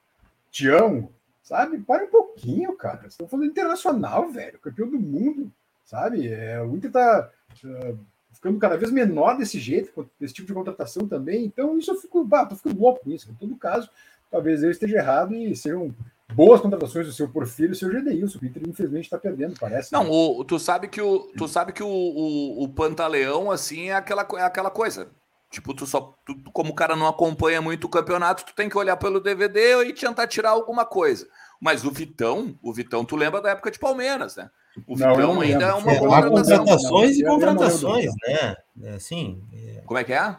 [0.51, 1.09] Tião,
[1.43, 1.79] sabe?
[1.79, 3.07] Para um pouquinho, cara.
[3.07, 5.53] Estão falando internacional, velho, campeão do mundo,
[5.85, 6.29] sabe?
[6.29, 7.31] É, o Inter tá
[7.65, 7.99] uh,
[8.33, 11.45] ficando cada vez menor desse jeito, desse tipo de contratação também.
[11.45, 13.31] Então, isso eu fico, bah, tô ficando louco com isso.
[13.31, 13.91] Em todo caso,
[14.31, 15.95] talvez eu esteja errado e sejam
[16.35, 18.39] boas contratações do seu Porfírio e do seu Gedeilson.
[18.41, 19.93] O Inter, infelizmente, está perdendo, parece.
[19.93, 20.11] Não, né?
[20.11, 24.27] o, tu sabe que o, tu sabe que o, o, o Pantaleão, assim, é aquela,
[24.35, 25.09] é aquela coisa.
[25.51, 28.79] Tipo, tu só, tu, como o cara não acompanha muito o campeonato, tu tem que
[28.79, 31.27] olhar pelo DVD e tentar tirar alguma coisa.
[31.61, 34.49] Mas o Vitão, o Vitão, tu lembra da época de Palmeiras, né?
[34.87, 38.57] O não, Vitão ainda é uma é, contratações e contratações, né?
[38.83, 39.43] É, assim.
[39.53, 39.83] É...
[39.85, 40.37] Como é que é?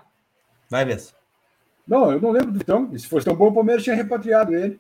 [0.70, 1.04] Vai, ver.
[1.86, 2.98] Não, eu não lembro do Vitão.
[2.98, 4.80] Se fosse tão bom, o Palmeiras tinha repatriado ele.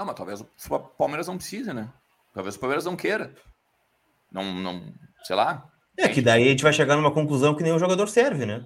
[0.00, 1.86] Não, mas talvez o Palmeiras não precise, né?
[2.32, 3.34] Talvez o Palmeiras não queira.
[4.32, 5.70] Não, não, sei lá.
[5.94, 8.64] É que daí a gente vai chegar numa conclusão que nenhum jogador serve, né?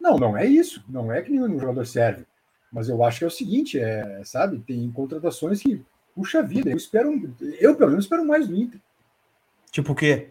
[0.00, 0.84] Não, não é isso.
[0.88, 2.26] Não é que nenhum jogador serve.
[2.72, 5.80] Mas eu acho que é o seguinte, é, sabe, tem contratações que,
[6.16, 7.12] puxa vida, eu espero,
[7.60, 8.80] eu pelo menos espero mais do Inter.
[9.70, 10.30] Tipo o quê?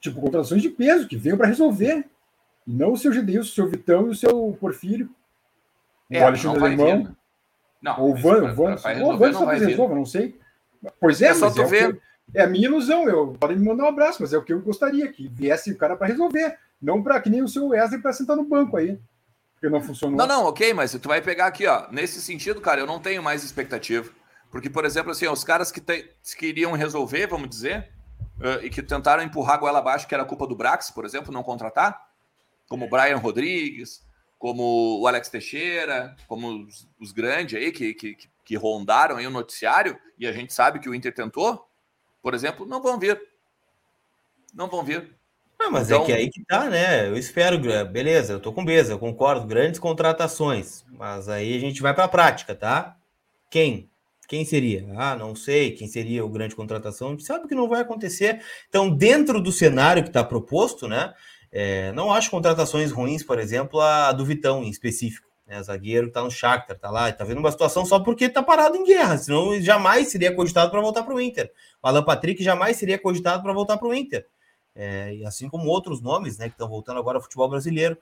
[0.00, 2.08] Tipo, contratações de peso, que venham para resolver.
[2.66, 5.10] E não o seu Gedeilson, o seu Vitão e o seu Porfírio.
[6.10, 7.15] É, o Alexandre Alemão.
[7.86, 10.38] Não, ou o Van, Van, o Van só resolva, não sei.
[11.00, 12.00] Pois é, é só tu é ver.
[12.34, 14.60] É a minha ilusão, eu podem me mandar um abraço, mas é o que eu
[14.60, 16.58] gostaria, que viesse o cara para resolver.
[16.82, 18.98] Não para que nem o seu Wesley para sentar no banco aí
[19.56, 20.16] porque não funcionou.
[20.16, 21.86] Não, não, ok, mas tu vai pegar aqui, ó.
[21.90, 24.10] Nesse sentido, cara, eu não tenho mais expectativa.
[24.50, 27.90] Porque, por exemplo, assim, os caras que te, queriam resolver, vamos dizer,
[28.38, 31.32] uh, e que tentaram empurrar a goela abaixo, que era culpa do Brax, por exemplo,
[31.32, 32.06] não contratar,
[32.68, 34.04] como o Brian Rodrigues,
[34.38, 39.30] como o Alex Teixeira, como os, os grandes aí que, que, que rondaram aí o
[39.30, 41.66] noticiário, e a gente sabe que o Inter tentou,
[42.22, 43.20] por exemplo, não vão vir.
[44.54, 45.14] Não vão vir.
[45.58, 46.02] Ah, mas então...
[46.02, 47.08] é que aí que tá, né?
[47.08, 51.80] Eu espero, beleza, eu tô com beleza, eu concordo, grandes contratações, mas aí a gente
[51.80, 52.96] vai para a prática, tá?
[53.50, 53.90] Quem?
[54.28, 54.86] Quem seria?
[54.96, 58.42] Ah, não sei quem seria o grande contratação, a gente sabe que não vai acontecer.
[58.68, 61.14] Então, dentro do cenário que está proposto, né?
[61.50, 65.26] É, não acho contratações ruins, por exemplo, a do Vitão em específico.
[65.46, 68.76] Né, zagueiro tá no Shakhtar, tá lá, tá vendo uma situação só porque tá parado
[68.76, 71.52] em guerra, senão jamais seria cogitado para voltar para o Inter.
[71.80, 74.26] O Alan Patrick jamais seria cogitado para voltar para o Inter
[74.76, 77.96] é, e assim como outros nomes, né, que estão voltando agora ao futebol brasileiro.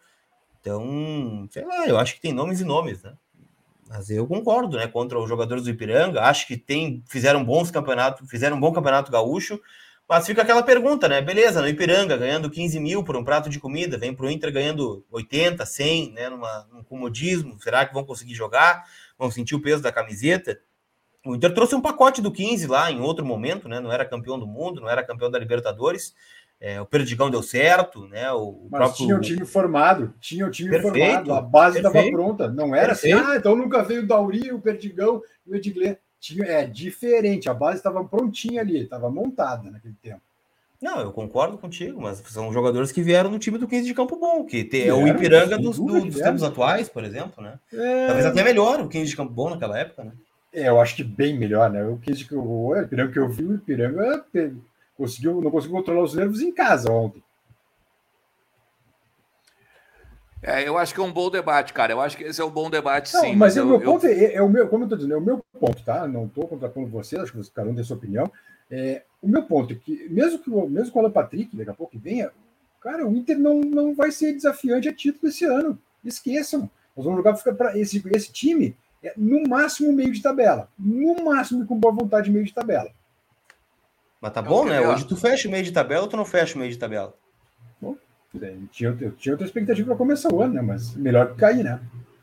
[0.60, 3.12] Então, sei lá, eu acho que tem nomes e nomes, né?
[3.86, 4.88] Mas eu concordo, né?
[4.88, 9.12] Contra os jogadores do Ipiranga, acho que tem, fizeram bons campeonatos, fizeram um bom campeonato
[9.12, 9.60] gaúcho,
[10.08, 11.20] mas fica aquela pergunta, né?
[11.20, 14.52] Beleza, no Ipiranga ganhando 15 mil por um prato de comida, vem para o Inter
[14.52, 16.28] ganhando 80, 100, né?
[16.28, 18.84] Numa, num comodismo, será que vão conseguir jogar?
[19.18, 20.60] Vão sentir o peso da camiseta?
[21.24, 23.80] O Inter trouxe um pacote do 15 lá em outro momento, né?
[23.80, 26.14] Não era campeão do mundo, não era campeão da Libertadores.
[26.60, 28.30] É, o Perdigão deu certo, né?
[28.32, 28.96] O Mas próprio...
[28.96, 32.48] tinha o time formado, tinha o time perfeito, formado, a base estava pronta.
[32.48, 33.24] Não era assim, perfeito.
[33.24, 35.98] assim, ah, então nunca veio o Dauri, o Perdigão e o Edgley.
[36.24, 40.22] Tinha, é diferente, a base estava prontinha ali, estava montada naquele tempo.
[40.80, 44.16] Não, eu concordo contigo, mas são jogadores que vieram no time do 15 de Campo
[44.16, 47.58] Bom, que é o Ipiranga dos, do, dos tempos atuais, por exemplo, né?
[47.70, 48.06] É...
[48.06, 50.12] Talvez até melhor o 15 de Campo Bom naquela época, né?
[50.50, 51.84] É, eu acho que bem melhor, né?
[51.86, 54.24] O 15 de o Ipiranga que eu vi, o Ipiranga
[54.96, 57.22] conseguiu, não conseguiu controlar os nervos em casa ontem.
[60.46, 61.92] É, eu acho que é um bom debate, cara.
[61.92, 63.28] Eu acho que esse é um bom debate, não, sim.
[63.28, 63.80] Mas, mas o meu eu...
[63.80, 66.06] ponto é, é, o meu, como eu estou dizendo, é o meu ponto, tá?
[66.06, 68.30] Não estou contrapondo vocês, acho que cada um tem sua opinião.
[68.70, 71.74] É, o meu ponto é que, mesmo que mesmo com o Alan Patrick, daqui a
[71.74, 72.30] pouco venha,
[72.80, 75.78] cara, o Inter não, não vai ser desafiante a título esse ano.
[76.04, 76.70] Esqueçam.
[76.94, 80.68] Nós vamos jogar para esse, esse time é no máximo meio de tabela.
[80.78, 82.90] No máximo com boa vontade meio de tabela.
[84.20, 84.80] Mas tá bom, né?
[84.80, 87.14] Hoje tu fecha o meio de tabela ou tu não fecha o meio de tabela?
[88.34, 90.62] Bom, tinha, eu tinha outra expectativa para começar o ano, né?
[90.62, 91.80] Mas melhor que cair, né?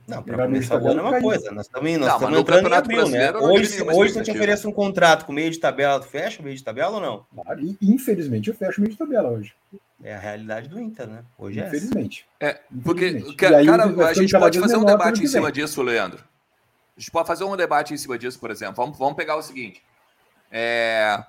[0.08, 1.52] Não, para começar o ano é uma coisa.
[1.52, 3.32] Nós estamos nós não, entrando em abril, né?
[3.32, 6.56] Hoje, hoje se te oferece um contrato com meio de tabela, tu fecha o meio
[6.56, 7.26] de tabela ou não?
[7.34, 9.54] Claro, infelizmente eu fecho o meio de tabela hoje.
[10.04, 11.24] É a realidade do Inter, né?
[11.38, 12.26] Hoje é Infelizmente.
[12.40, 13.36] É, porque, Infelizmente.
[13.38, 16.24] cara, a gente pode fazer um debate em cima disso, Leandro.
[16.98, 18.76] A gente pode fazer um debate em cima disso, por exemplo.
[18.76, 19.82] Vamos, vamos pegar o seguinte.
[20.52, 21.24] É,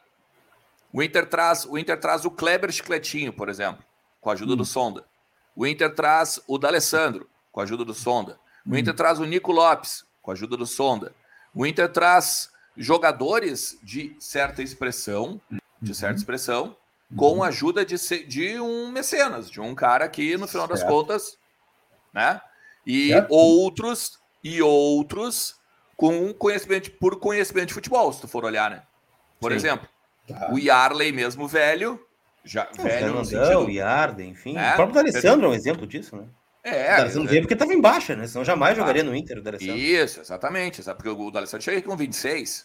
[0.93, 3.85] o, Inter traz, o Inter traz o Kleber Chicletinho, por exemplo,
[4.23, 4.57] com a ajuda hum.
[4.57, 5.05] do Sonda.
[5.55, 8.39] O Inter traz o D'Alessandro, com a ajuda do Sonda.
[8.67, 8.97] O Inter hum.
[8.97, 11.13] traz o Nico Lopes, com a ajuda do Sonda.
[11.55, 15.39] O Inter traz jogadores de certa expressão,
[15.81, 16.19] de certa uhum.
[16.19, 16.77] expressão,
[17.15, 20.81] com a ajuda de, de um mecenas, de um cara que, no final certo.
[20.81, 21.37] das contas,
[22.15, 22.41] né?
[22.87, 23.31] E certo.
[23.31, 25.57] outros, e outros
[25.95, 28.83] com conhecimento, por conhecimento de futebol, se tu for olhar, né?
[29.39, 29.57] Por Sim.
[29.57, 29.89] exemplo,
[30.27, 30.51] tá.
[30.51, 32.01] o Yarley mesmo velho,
[32.45, 33.61] já é, velho no sentido...
[33.61, 34.57] o Yarley, enfim.
[34.57, 36.27] É, o próprio Alessandro é um exemplo disso, né?
[36.65, 38.27] É, D'Alessandro veio porque estava em baixa, né?
[38.27, 39.77] Senão jamais jogaria no Inter o D'Alessandro.
[39.77, 40.83] Isso, exatamente.
[40.83, 42.65] Porque o D'Alessandro chega com 26.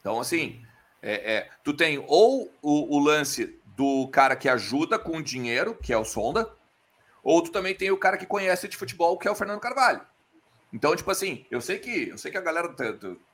[0.00, 0.62] Então, assim,
[1.02, 5.92] é, é, tu tem ou o, o, lance do cara que ajuda com dinheiro, que
[5.92, 6.48] é o Sonda,
[7.22, 10.00] ou tu também tem o cara que conhece de futebol, que é o Fernando Carvalho.
[10.72, 12.72] Então, tipo assim, eu sei que eu sei que a galera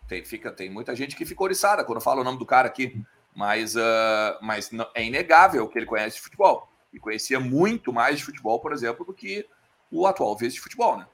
[0.09, 3.03] tem, fica, tem muita gente que fica oriçada quando fala o nome do cara aqui,
[3.35, 6.69] mas, uh, mas é inegável que ele conhece de futebol.
[6.93, 9.47] E conhecia muito mais de futebol, por exemplo, do que
[9.91, 11.07] o atual vice de futebol, né?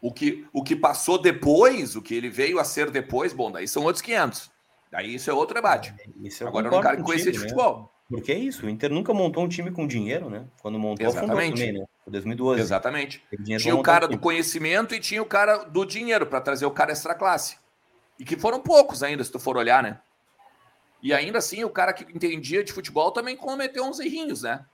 [0.00, 3.66] O que, o que passou depois, o que ele veio a ser depois, bom, daí
[3.66, 4.52] são outros 500.
[4.90, 5.94] Daí isso é outro debate.
[6.22, 7.44] Isso Agora, é um cara que conhecia de né?
[7.44, 7.90] futebol.
[8.08, 10.44] Porque é isso, o Inter nunca montou um time com dinheiro, né?
[10.60, 11.54] Quando montou, Exatamente.
[11.54, 11.86] também, né?
[12.06, 12.60] 2012.
[12.60, 13.24] Exatamente.
[13.58, 16.92] Tinha o cara do conhecimento e tinha o cara do dinheiro para trazer o cara
[16.92, 17.56] extra classe.
[18.18, 19.98] E que foram poucos ainda, se tu for olhar, né?
[21.04, 24.64] E ainda assim, o cara que entendia de futebol também cometeu uns errinhos, né?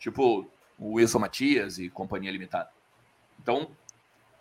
[0.00, 2.68] Tipo, o Wilson Matias e companhia limitada.
[3.40, 3.70] Então,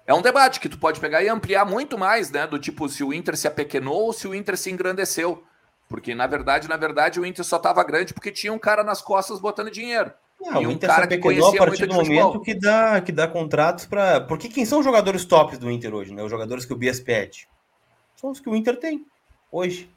[0.07, 2.47] é um debate que tu pode pegar e ampliar muito mais, né?
[2.47, 5.43] Do tipo, se o Inter se apequenou ou se o Inter se engrandeceu.
[5.87, 8.99] Porque, na verdade, na verdade, o Inter só estava grande porque tinha um cara nas
[8.99, 10.11] costas botando dinheiro.
[10.41, 13.11] Não, e um o Inter cara se apequenou a partir do momento que dá, que
[13.11, 14.21] dá contratos para.
[14.21, 16.23] Porque quem são os jogadores tops do Inter hoje, né?
[16.23, 17.47] Os jogadores que o Bias pede.
[18.15, 19.05] São os que o Inter tem
[19.51, 19.87] hoje.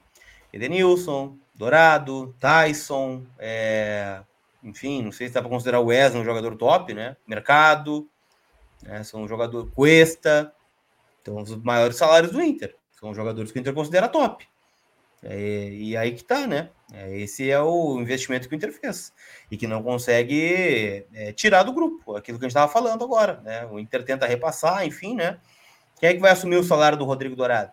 [0.53, 4.23] Edenilson, Dourado, Tyson, é
[4.63, 7.17] enfim, não sei se dá para considerar o Wesley um jogador top, né?
[7.27, 8.09] Mercado,
[8.83, 9.03] né?
[9.03, 10.55] são um jogador Cuesta,
[11.21, 14.47] então os maiores salários do Inter, são jogadores que o Inter considera top.
[15.25, 16.71] É, e aí que tá, né?
[16.93, 19.13] É, esse é o investimento que o Inter fez
[19.51, 23.41] e que não consegue é, tirar do grupo, aquilo que a gente estava falando agora,
[23.43, 23.67] né?
[23.67, 25.41] O Inter tenta repassar, enfim, né?
[25.99, 27.73] Quem é que vai assumir o salário do Rodrigo Dourado?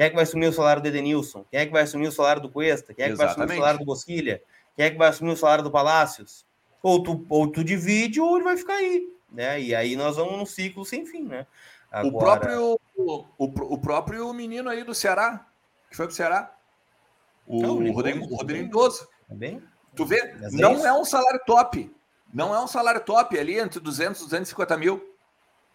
[0.00, 1.44] Quem é que vai assumir o salário do Edenilson?
[1.50, 2.94] Quem é que vai assumir o salário do Cuesta?
[2.94, 3.36] Quem é que Exatamente.
[3.36, 4.42] vai assumir o salário do Bosquilha?
[4.74, 6.46] Quem é que vai assumir o salário do Palácios?
[6.82, 9.60] Ou tu, ou tu divide ou ele vai ficar aí, né?
[9.60, 11.46] E aí nós vamos num ciclo sem fim, né?
[11.92, 12.14] Agora...
[12.14, 15.46] O próprio o, o, próprio menino aí do Ceará,
[15.90, 16.50] que foi pro Ceará,
[17.46, 19.06] o, não, o Rodrigo, o Rodrigo Lindoso.
[19.28, 19.62] Também.
[19.94, 20.34] Tu vê?
[20.40, 21.94] Mas é não é, é um salário top.
[22.32, 25.14] Não é um salário top ali entre 200 e 250 mil.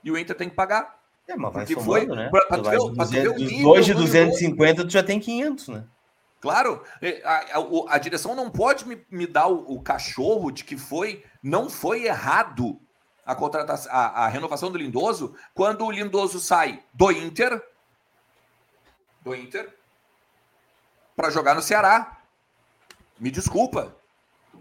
[0.04, 1.00] E o Inter tem que pagar.
[1.28, 2.30] É, mas vai somando, foi, né?
[2.30, 5.84] Pra, pra tu ver, 200, dois de 250, tu já tem 500, né?
[6.40, 10.64] Claro, é, a, a, a, direção não pode me, me dar o, o, cachorro de
[10.64, 12.80] que foi não foi errado
[13.26, 17.60] a contratação, a, a, renovação do Lindoso quando o Lindoso sai do Inter,
[19.22, 19.76] do Inter,
[21.16, 22.20] para jogar no Ceará.
[23.20, 23.96] Me desculpa,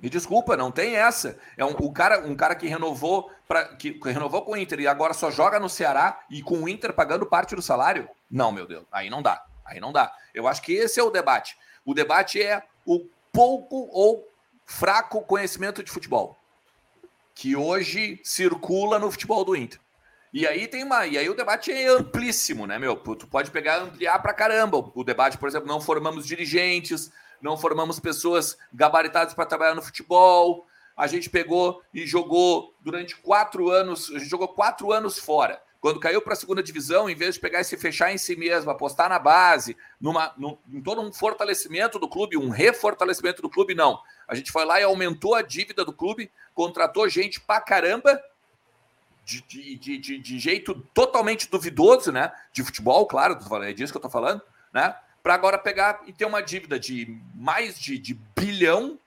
[0.01, 1.39] me desculpa, não tem essa.
[1.55, 3.31] É um, o cara, um cara que renovou
[3.79, 6.69] que, que renovou com o Inter e agora só joga no Ceará e com o
[6.69, 8.09] Inter pagando parte do salário?
[8.31, 9.45] Não, meu Deus, aí não dá.
[9.65, 10.13] Aí não dá.
[10.35, 11.57] Eu acho que esse é o debate.
[11.85, 14.29] O debate é o pouco ou
[14.65, 16.39] fraco conhecimento de futebol
[17.35, 19.81] que hoje circula no futebol do Inter.
[20.33, 22.97] E aí tem uma, e aí o debate é amplíssimo, né, meu?
[22.97, 24.91] Tu pode pegar ampliar para caramba.
[24.95, 30.67] O debate, por exemplo, não formamos dirigentes, não formamos pessoas gabaritadas para trabalhar no futebol.
[30.97, 35.61] A gente pegou e jogou durante quatro anos, a gente jogou quatro anos fora.
[35.81, 38.35] Quando caiu para a segunda divisão, em vez de pegar e se fechar em si
[38.37, 43.51] mesmo, apostar na base, numa, num, em todo um fortalecimento do clube, um refortalecimento do
[43.51, 44.01] clube, não.
[44.27, 48.19] A gente foi lá e aumentou a dívida do clube, contratou gente pra caramba,
[49.25, 52.33] de, de, de, de jeito totalmente duvidoso, né?
[52.53, 54.95] De futebol, claro, é disso que eu tô falando, né?
[55.23, 58.99] Para agora pegar e ter uma dívida de mais de, de bilhão,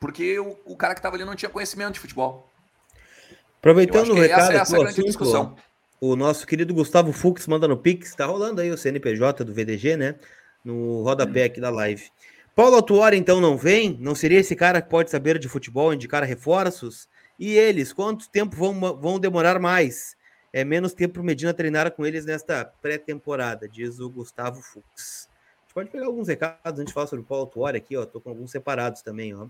[0.00, 2.48] porque o, o cara que estava ali não tinha conhecimento de futebol.
[3.58, 5.56] Aproveitando o recado essa, essa é a grande discussão.
[6.00, 9.96] O nosso querido Gustavo Fux manda no Pix, tá rolando aí o CNPJ do VDG,
[9.96, 10.14] né?
[10.64, 12.08] No rodapé aqui da live.
[12.54, 13.96] Paulo Autuori, então, não vem?
[14.00, 17.08] Não seria esse cara que pode saber de futebol, indicar reforços?
[17.38, 20.16] E eles, quanto tempo vão, vão demorar mais?
[20.52, 25.28] É menos tempo para o Medina treinar com eles nesta pré-temporada, diz o Gustavo Fux.
[25.28, 28.06] A gente pode pegar alguns recados antes de falar sobre o Paulo Autuori aqui, ó.
[28.06, 29.46] Tô com alguns separados também, ó.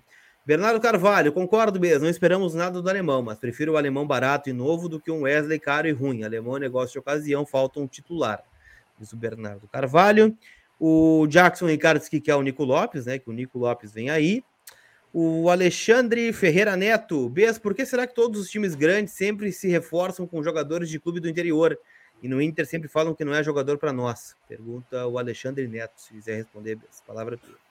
[0.49, 4.53] Bernardo Carvalho, concordo mesmo, não esperamos nada do alemão, mas prefiro o alemão barato e
[4.55, 6.25] novo do que um Wesley caro e ruim.
[6.25, 8.43] Alemão é negócio de ocasião, falta um titular.
[8.99, 10.35] Diz o Bernardo Carvalho.
[10.81, 13.19] O Jackson Ricardo que quer o Nico Lopes, né?
[13.19, 14.43] Que o Nico Lopes vem aí.
[15.13, 19.69] O Alexandre Ferreira Neto, Bes, por que será que todos os times grandes sempre se
[19.69, 21.79] reforçam com jogadores de clube do interior?
[22.23, 24.35] E no Inter sempre falam que não é jogador para nós?
[24.49, 27.03] Pergunta o Alexandre Neto, se quiser responder, Bes.
[27.07, 27.67] Palavra tua.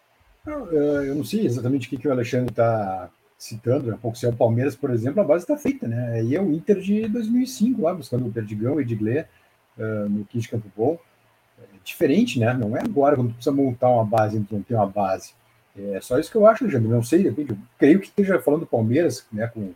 [0.47, 3.97] Eu não sei exatamente o que, o Alexandre está citando, né?
[4.01, 6.13] pouco se é o Palmeiras, por exemplo, a base está feita, né?
[6.13, 9.25] Aí é o Inter de 2005, lá, buscando o Perdigão e Edgley
[9.77, 10.97] uh, no Kit Campo Bom.
[11.59, 12.53] É diferente, né?
[12.53, 15.33] Não é agora quando precisa montar uma base, então tem uma base.
[15.77, 16.87] É só isso que eu acho, Alexandre.
[16.87, 17.27] Não sei.
[17.27, 19.47] Eu creio que esteja falando do Palmeiras, né?
[19.47, 19.73] Com,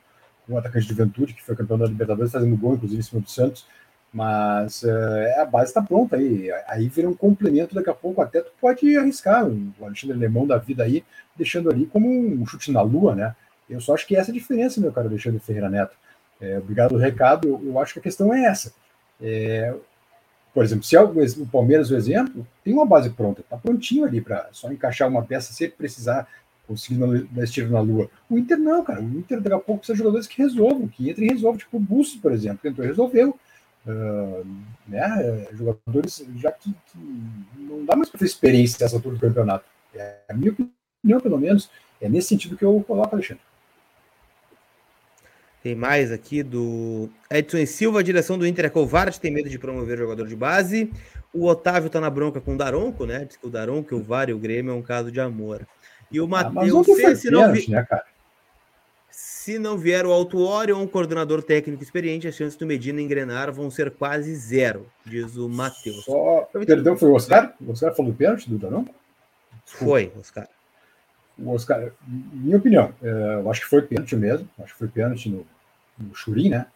[0.47, 3.21] com o atacante de juventude, que foi campeão da Libertadores, fazendo gol, inclusive, em cima
[3.21, 3.67] do Santos.
[4.13, 6.51] Mas uh, a base está pronta aí.
[6.67, 10.57] Aí vira um complemento, daqui a pouco até tu pode arriscar um Alexandre Lemão da
[10.57, 11.03] vida aí,
[11.35, 13.35] deixando ali como um chute na lua, né?
[13.69, 15.95] Eu só acho que essa é a diferença, meu caro Alexandre Ferreira Neto.
[16.41, 18.73] É, obrigado pelo recado, eu, eu, acho que a questão é essa.
[19.21, 19.73] É,
[20.53, 24.03] por exemplo, se é o, o Palmeiras, o exemplo, tem uma base pronta, está prontinho
[24.03, 26.27] ali para só encaixar uma peça sem precisar
[26.67, 28.09] conseguir dar esse tiro na lua.
[28.29, 29.01] O Inter não, cara.
[29.01, 31.77] O Inter daqui a pouco precisa de jogadores que resolvam, que entrem e resolvam, tipo
[31.77, 33.37] o Bustos, por exemplo, e resolveu.
[33.85, 34.45] Uh,
[34.87, 36.97] né, jogadores já que, que
[37.57, 39.65] não dá mais para ter experiência nessa altura do campeonato.
[39.95, 43.41] É a minha opinião, pelo menos, é nesse sentido que eu coloco, Alexandre.
[45.63, 49.59] Tem mais aqui do Edson Silva, a direção do Inter é covarde, tem medo de
[49.59, 50.91] promover jogador de base.
[51.31, 53.25] O Otávio tá na bronca com o Daronco, né?
[53.25, 55.67] Diz que o Daronco, o VAR e o Grêmio é um caso de amor.
[56.11, 57.69] E o ah, Matheus, ah, se não vi...
[57.69, 58.05] né, cara?
[59.43, 63.51] Se não vier o Autuori ou um coordenador técnico experiente, as chances do Medina engrenar
[63.51, 66.05] vão ser quase zero, diz o Matheus.
[66.05, 66.47] Só...
[66.63, 67.51] Perdão, foi o Oscar?
[67.59, 68.87] O Oscar falou do pênalti do Danão?
[69.65, 70.47] Foi, Oscar.
[71.39, 75.27] O Oscar, minha opinião, é, eu acho que foi pênalti mesmo, acho que foi pênalti
[75.27, 75.43] no,
[75.97, 76.67] no Churim, né?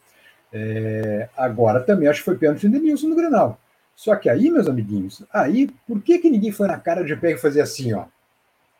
[0.51, 3.61] É, agora também acho que foi pênalti no Denilson no Grenal.
[3.95, 7.33] Só que aí, meus amiguinhos, aí, por que, que ninguém foi na cara de pé
[7.33, 8.05] e fazer assim, ó?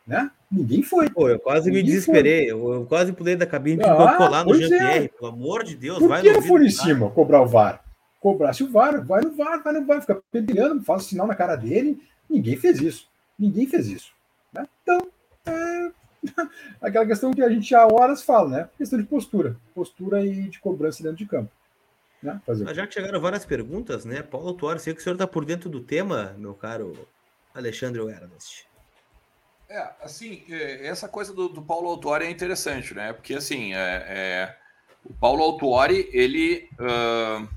[0.06, 0.30] Né?
[0.50, 1.10] Ninguém foi.
[1.10, 2.50] Pô, eu quase Ninguém me desesperei.
[2.50, 5.06] Eu, eu, quase pulei da cabine ah, para colar no Jean-Pierre.
[5.06, 5.08] É.
[5.08, 7.82] Pelo amor de Deus, Por vai que não for em cima cobrar o VAR?
[8.20, 11.56] Cobrasse o VAR, vai no VAR, vai no VAR, fica pentelhando, faz sinal na cara
[11.56, 12.00] dele.
[12.30, 13.08] Ninguém fez isso.
[13.38, 14.12] Ninguém fez isso.
[14.52, 14.66] Né?
[14.82, 15.08] Então,
[15.44, 15.90] é
[16.80, 18.68] aquela questão que a gente há horas fala, né?
[18.78, 19.56] Questão de postura.
[19.74, 21.50] Postura e de cobrança dentro de campo.
[22.22, 22.40] Né?
[22.46, 24.22] Fazer já que chegaram várias perguntas, né?
[24.22, 26.96] Paulo Tuori, sei que o senhor está por dentro do tema, meu caro
[27.54, 28.66] Alexandre Ernest.
[29.68, 33.12] É, assim, é, essa coisa do, do Paulo Autuori é interessante, né?
[33.12, 34.56] Porque, assim, é, é
[35.04, 36.68] o Paulo Autuori, ele...
[36.74, 37.48] Uh,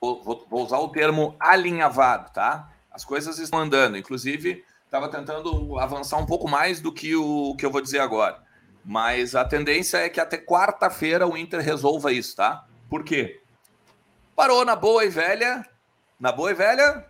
[0.00, 2.70] vou, vou, usar o termo alinhavado, tá?
[2.90, 3.96] As coisas estão andando.
[3.96, 8.42] Inclusive, estava tentando avançar um pouco mais do que o que eu vou dizer agora.
[8.84, 12.66] Mas a tendência é que até quarta-feira o Inter resolva isso, tá?
[12.88, 13.42] Por quê?
[14.34, 15.66] Parou na boa e velha...
[16.18, 17.06] Na boa e velha...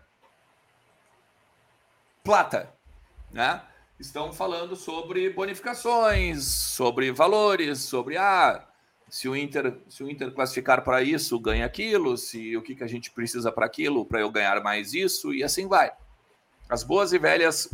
[2.25, 2.75] Plata,
[3.31, 3.63] né?
[3.99, 8.65] Estão falando sobre bonificações, sobre valores, sobre ah,
[9.09, 12.85] se o Inter, se o Inter classificar para isso, ganha aquilo, se o que, que
[12.85, 15.91] a gente precisa para aquilo, para eu ganhar mais isso, e assim vai.
[16.69, 17.71] As boas e velhas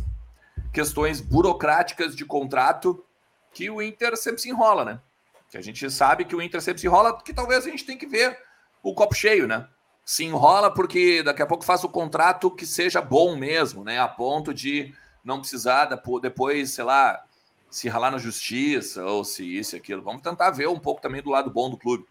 [0.73, 3.05] questões burocráticas de contrato
[3.53, 5.01] que o Inter sempre se enrola, né?
[5.49, 7.99] Que a gente sabe que o Inter sempre se enrola, que talvez a gente tenha
[7.99, 8.37] que ver
[8.81, 9.67] o copo cheio, né?
[10.03, 13.99] Se enrola porque daqui a pouco faz o contrato que seja bom mesmo, né?
[13.99, 14.93] A ponto de
[15.25, 15.89] não precisar
[16.21, 17.25] depois, sei lá,
[17.69, 20.01] se ralar na justiça ou se isso e aquilo.
[20.01, 22.05] Vamos tentar ver um pouco também do lado bom do clube.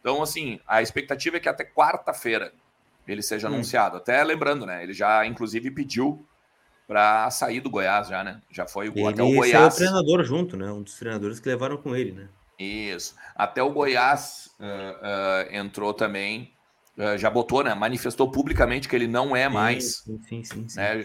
[0.00, 2.54] Então, assim, a expectativa é que até quarta-feira
[3.06, 3.54] ele seja hum.
[3.54, 3.96] anunciado.
[3.96, 4.82] Até lembrando, né?
[4.82, 6.24] Ele já, inclusive, pediu
[6.86, 8.40] para sair do Goiás já, né?
[8.50, 9.74] Já foi ele até o Goiás.
[9.74, 10.70] o treinador junto, né?
[10.70, 12.28] Um dos treinadores que levaram com ele, né?
[12.58, 13.14] Isso.
[13.34, 16.52] Até o Goiás uh, uh, entrou também,
[16.96, 17.74] uh, já botou, né?
[17.74, 19.98] Manifestou publicamente que ele não é mais.
[19.98, 20.68] Sim, sim, sim.
[20.68, 20.78] sim.
[20.78, 21.04] Né?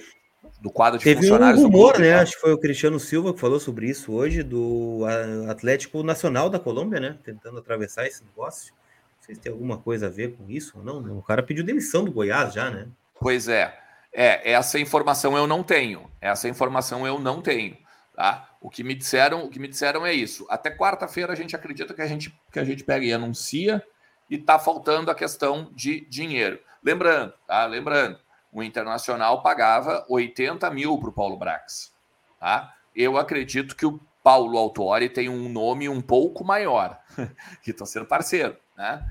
[0.61, 1.61] Do quadro de Teve funcionários.
[1.61, 2.13] Um rumor, né?
[2.15, 5.01] Acho que foi o Cristiano Silva que falou sobre isso hoje, do
[5.49, 7.17] Atlético Nacional da Colômbia, né?
[7.23, 8.73] Tentando atravessar esse negócio.
[8.73, 11.01] Não sei se tem alguma coisa a ver com isso ou não.
[11.01, 11.11] Né?
[11.11, 12.87] O cara pediu demissão do Goiás já, né?
[13.19, 13.77] Pois é.
[14.13, 16.09] É, essa informação eu não tenho.
[16.21, 17.77] Essa informação eu não tenho.
[18.15, 18.49] Tá?
[18.61, 20.45] O que me disseram, o que me disseram é isso.
[20.49, 23.83] Até quarta-feira a gente acredita que a gente que a gente pega e anuncia
[24.29, 26.59] e está faltando a questão de dinheiro.
[26.83, 27.65] Lembrando, tá?
[27.65, 28.17] Lembrando,
[28.55, 31.93] o Internacional pagava 80 mil para o Paulo Brax.
[32.39, 32.73] Tá?
[32.95, 36.97] Eu acredito que o Paulo Autori tem um nome um pouco maior,
[37.61, 39.05] que está sendo parceiro, né?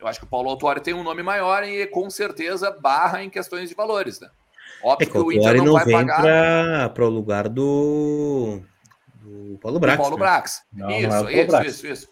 [0.00, 3.30] Eu acho que o Paulo Autori tem um nome maior e com certeza barra em
[3.30, 4.28] questões de valores, né?
[4.82, 8.60] Óbvio é que, o Inter não, não vai pagar para o lugar do,
[9.14, 9.96] do Paulo Brax.
[9.96, 10.20] Do Paulo né?
[10.20, 10.62] Brax.
[10.72, 11.66] Não, isso, não é isso, Brax.
[11.66, 12.08] isso, isso.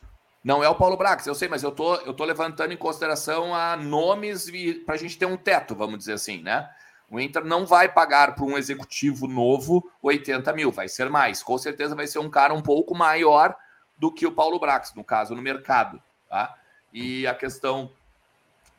[0.47, 3.53] Não é o Paulo Brax, eu sei, mas eu tô, eu tô levantando em consideração
[3.53, 4.49] a nomes
[4.85, 6.71] para a gente ter um teto, vamos dizer assim, né?
[7.11, 11.43] O Inter não vai pagar para um executivo novo 80 mil, vai ser mais.
[11.43, 13.57] Com certeza vai ser um cara um pouco maior
[13.99, 16.01] do que o Paulo Brax, no caso, no mercado.
[16.29, 16.57] Tá?
[16.93, 17.91] E a questão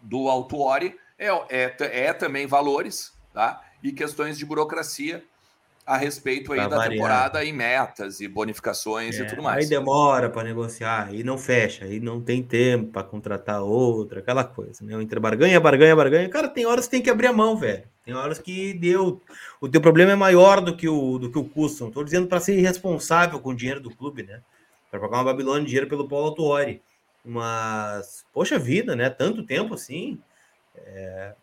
[0.02, 3.62] do Autuori é, é, é também valores tá?
[3.84, 5.22] e questões de burocracia
[5.88, 9.64] a respeito aí da temporada e metas e bonificações é, e tudo mais.
[9.64, 14.44] Aí demora para negociar, aí não fecha, aí não tem tempo para contratar outra, aquela
[14.44, 14.98] coisa, né?
[14.98, 16.28] O Inter barganha, barganha, barganha.
[16.28, 17.86] Cara, tem horas que tem que abrir a mão, velho.
[18.04, 19.22] Tem horas que deu.
[19.62, 21.86] O teu problema é maior do que o, do que o custo.
[21.86, 24.42] Não tô dizendo para ser irresponsável com o dinheiro do clube, né?
[24.92, 26.82] Para pagar uma Babilônia de dinheiro pelo Paulo Autuori.
[27.24, 29.10] Mas, poxa vida, né?
[29.10, 30.20] Tanto tempo assim.
[30.76, 31.34] É,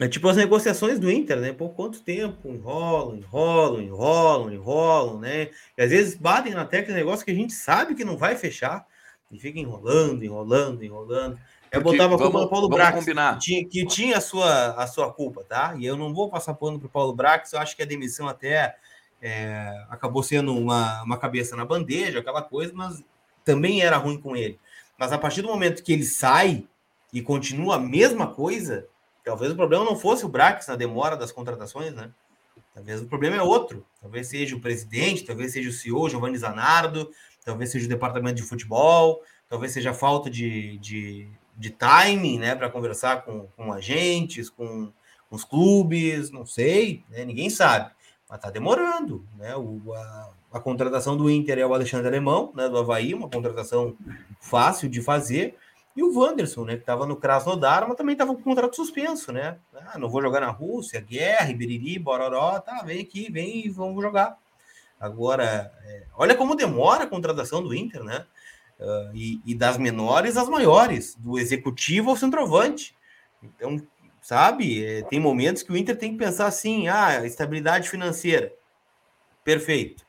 [0.00, 1.52] é tipo as negociações do Inter, né?
[1.52, 5.50] Por quanto tempo enrolam, enrolam, enrolam, enrolam, né?
[5.76, 8.86] E às vezes batem na tecla negócio que a gente sabe que não vai fechar
[9.30, 11.38] e fica enrolando, enrolando, enrolando.
[11.70, 14.86] Eu Porque botava vamos, culpa no Paulo Brax, que tinha, que tinha a, sua, a
[14.86, 15.74] sua culpa, tá?
[15.78, 18.26] E eu não vou passar pano para o Paulo Brax, eu acho que a demissão
[18.26, 18.74] até
[19.22, 23.04] é, acabou sendo uma, uma cabeça na bandeja, aquela coisa, mas
[23.44, 24.58] também era ruim com ele.
[24.98, 26.64] Mas a partir do momento que ele sai
[27.12, 28.88] e continua a mesma coisa,
[29.24, 32.10] Talvez o problema não fosse o Brax na demora das contratações, né?
[32.74, 33.86] Talvez o problema é outro.
[34.00, 37.10] Talvez seja o presidente, talvez seja o CEO, Giovanni Zanardo,
[37.44, 42.54] talvez seja o departamento de futebol, talvez seja a falta de, de, de timing, né,
[42.54, 44.92] para conversar com, com agentes, com,
[45.28, 47.24] com, os clubes, não sei, né?
[47.24, 47.90] ninguém sabe.
[48.28, 49.56] Mas tá demorando, né?
[49.56, 53.96] O, a, a contratação do Inter é o Alexandre Alemão, né, do Havaí, uma contratação
[54.40, 55.56] fácil de fazer.
[55.96, 59.58] E o Wanderson, né, que estava no Krasnodar, mas também estava com contrato suspenso, né?
[59.74, 64.00] Ah, não vou jogar na Rússia, guerra, Biriri, Bororó, tá, vem aqui, vem e vamos
[64.00, 64.38] jogar.
[65.00, 68.26] Agora, é, olha como demora a contratação do Inter, né?
[68.78, 72.96] Uh, e, e, das menores às maiores, do executivo ao centroavante.
[73.42, 73.82] Então,
[74.22, 78.52] sabe, é, tem momentos que o Inter tem que pensar assim: ah, estabilidade financeira,
[79.42, 80.04] perfeito.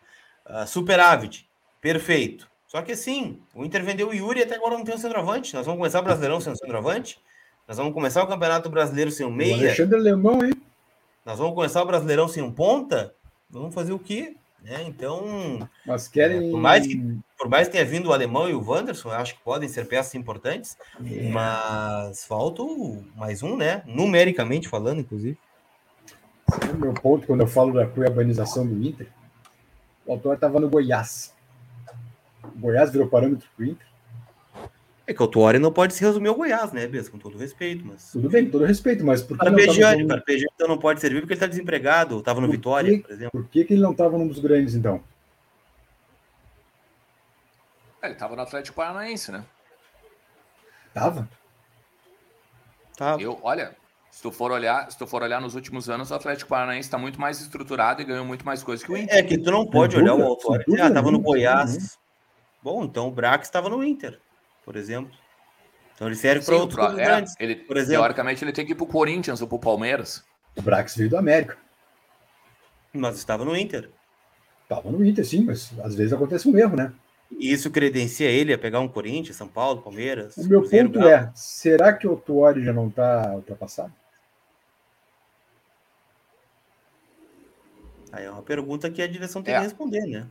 [0.46, 2.51] Uh, superávit, perfeito.
[2.72, 5.54] Só que assim, o Inter vendeu o Yuri e até agora não tem um centroavante.
[5.54, 7.20] Nós vamos começar o Brasileirão sem um centroavante.
[7.68, 9.58] Nós vamos começar o Campeonato Brasileiro sem um meia.
[9.58, 10.54] O Alexandre Alemão, hein?
[11.26, 13.14] Nós vamos começar o Brasileirão sem um ponta.
[13.50, 14.38] Vamos fazer o quê?
[14.64, 15.68] É, então.
[15.86, 16.48] Mas querem.
[16.48, 19.36] É, por, mais que, por mais que tenha vindo o Alemão e o Wanderson, acho
[19.36, 20.78] que podem ser peças importantes.
[21.06, 21.30] É.
[21.30, 22.64] Mas falta
[23.18, 23.84] mais um, né?
[23.86, 25.38] Numericamente falando, inclusive.
[26.74, 29.10] O meu ponto, quando eu falo da cuiabanização do Inter,
[30.06, 31.34] o autor estava no Goiás.
[32.56, 33.88] Goiás virou parâmetro para o Inter.
[35.08, 37.10] É que o Tuori não pode se resumir ao Goiás, né, Bess?
[37.10, 38.12] Com todo respeito, mas.
[38.12, 39.44] Tudo bem, com todo respeito, mas por que.
[39.44, 39.58] Tava...
[39.58, 43.12] Carpegiani então não pode servir porque ele está desempregado, estava no por Vitória, que, por
[43.12, 43.32] exemplo.
[43.32, 45.04] Por que, que ele não estava num dos grandes, então?
[48.02, 49.44] É, ele estava no Atlético Paranaense, né?
[50.94, 51.30] Tava?
[52.96, 53.22] Tava.
[53.22, 53.76] Eu, olha,
[54.10, 56.98] se tu for olhar, se tu for olhar nos últimos anos, o Atlético Paranaense está
[56.98, 59.18] muito mais estruturado e ganhou muito mais coisas que o Inter.
[59.18, 60.64] É que tu não pode olhar o autor.
[60.80, 61.98] Ah, tava no Goiás.
[62.64, 64.20] Bom, então o Brax estava no Inter,
[64.64, 65.12] por exemplo.
[65.96, 67.36] Então ele serve para outros pro, é, grandes.
[67.40, 68.02] Ele, por exemplo.
[68.02, 70.24] Teoricamente ele tem que ir para o Corinthians ou para o Palmeiras.
[70.56, 71.58] O Brax veio do América.
[72.94, 73.90] Mas estava no Inter.
[74.64, 76.94] Estava no Inter, sim, mas às vezes acontece um erro, né?
[77.32, 80.36] E isso credencia ele a pegar um Corinthians, São Paulo, Palmeiras.
[80.38, 81.12] O meu Cruzeiro, ponto Galo.
[81.12, 83.94] é: será que o Tuori já não está ultrapassado?
[88.12, 89.58] Aí é uma pergunta que a direção tem é.
[89.58, 90.28] que responder, né?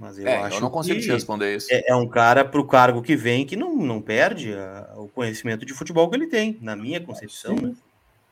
[0.00, 1.68] Mas eu é, acho eu não consigo te responder isso.
[1.70, 5.08] É, é um cara para o cargo que vem que não, não perde a, o
[5.08, 7.54] conhecimento de futebol que ele tem, na minha concepção.
[7.54, 7.74] Né?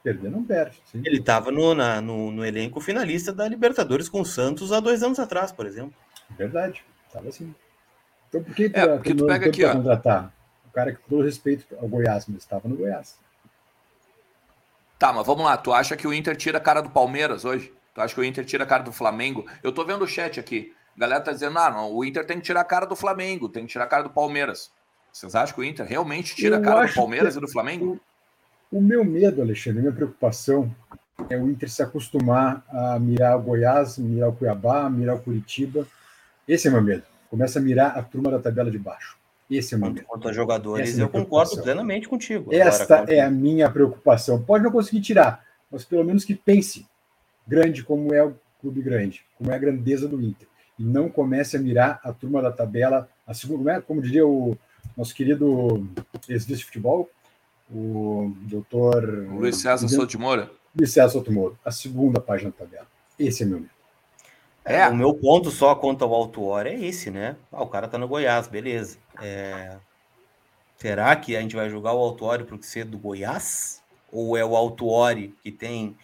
[0.03, 0.81] Perder não perde.
[0.91, 1.03] Sim.
[1.05, 5.19] Ele estava no, no, no, elenco finalista da Libertadores com o Santos há dois anos
[5.19, 5.93] atrás, por exemplo.
[6.39, 7.55] Verdade, estava assim.
[8.31, 9.73] Então por que, é, porque tu pega aqui, ó.
[9.75, 10.33] contratar?
[10.67, 13.19] O cara que, com todo respeito ao Goiás, mas estava no Goiás.
[14.99, 15.59] Tá, mas vamos lá.
[15.59, 17.75] Tu acha que o Inter tira a cara do Palmeiras hoje?
[17.95, 19.45] Tu acha que o Inter tira a cara do Flamengo?
[19.63, 20.75] Eu tô vendo o chat aqui.
[20.99, 23.49] A galera tá dizendo, ah, não, o Inter tem que tirar a cara do Flamengo,
[23.49, 24.73] tem que tirar a cara do Palmeiras.
[25.13, 28.01] Vocês acham que o Inter realmente tira Eu a cara do Palmeiras e do Flamengo?
[28.73, 30.75] O, meu medo, Alexandre, a minha preocupação
[31.31, 35.87] é o Inter se acostumar a mirar o Goiás, mirar o Cuiabá, mirar o Curitiba.
[36.49, 37.05] Esse é meu medo.
[37.31, 39.17] Começa a mirar a turma da tabela de baixo.
[39.49, 42.53] Esse é o quanto, quanto a jogadores, é eu concordo plenamente contigo.
[42.53, 44.43] Esta Agora, é a minha preocupação.
[44.43, 46.85] Pode não conseguir tirar, mas pelo menos que pense
[47.47, 50.49] grande como é o clube grande, como é a grandeza do Inter.
[50.79, 53.81] E não comece a mirar a turma da tabela, a segunda, é?
[53.81, 54.57] como diria o
[54.97, 55.89] nosso querido
[56.29, 57.11] ex-vice de futebol,
[57.71, 59.05] o doutor.
[59.31, 60.51] Luiz César Souto de Moura.
[60.77, 62.87] Luiz César Souto Moura, a segunda página da tabela.
[63.19, 63.79] Esse é meu medo.
[64.65, 67.37] É, o meu ponto só quanto ao Altuor é esse, né?
[67.51, 68.99] Ah, o cara tá no Goiás, beleza.
[69.21, 69.79] É...
[70.77, 73.83] Será que a gente vai jogar o Altuori por ser do Goiás?
[74.13, 75.97] Ou é o Altuori que tem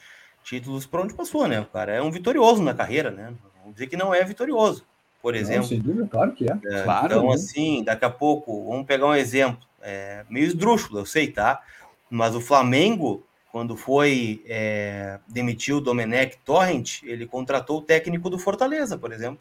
[0.43, 1.61] títulos para onde passou, né?
[1.61, 3.35] O cara é um vitorioso na carreira, né?
[3.64, 4.86] Vamos dizer que não é vitorioso,
[5.20, 5.62] por exemplo.
[5.62, 6.58] Não, sem dúvida, claro que é.
[6.64, 7.34] é claro, então, né?
[7.34, 9.66] assim, daqui a pouco, vamos pegar um exemplo.
[9.80, 11.62] É, meio esdrúxulo, eu sei, tá?
[12.10, 18.36] Mas o Flamengo quando foi é, demitir o Domenech Torrent, ele contratou o técnico do
[18.36, 19.38] Fortaleza, por exemplo.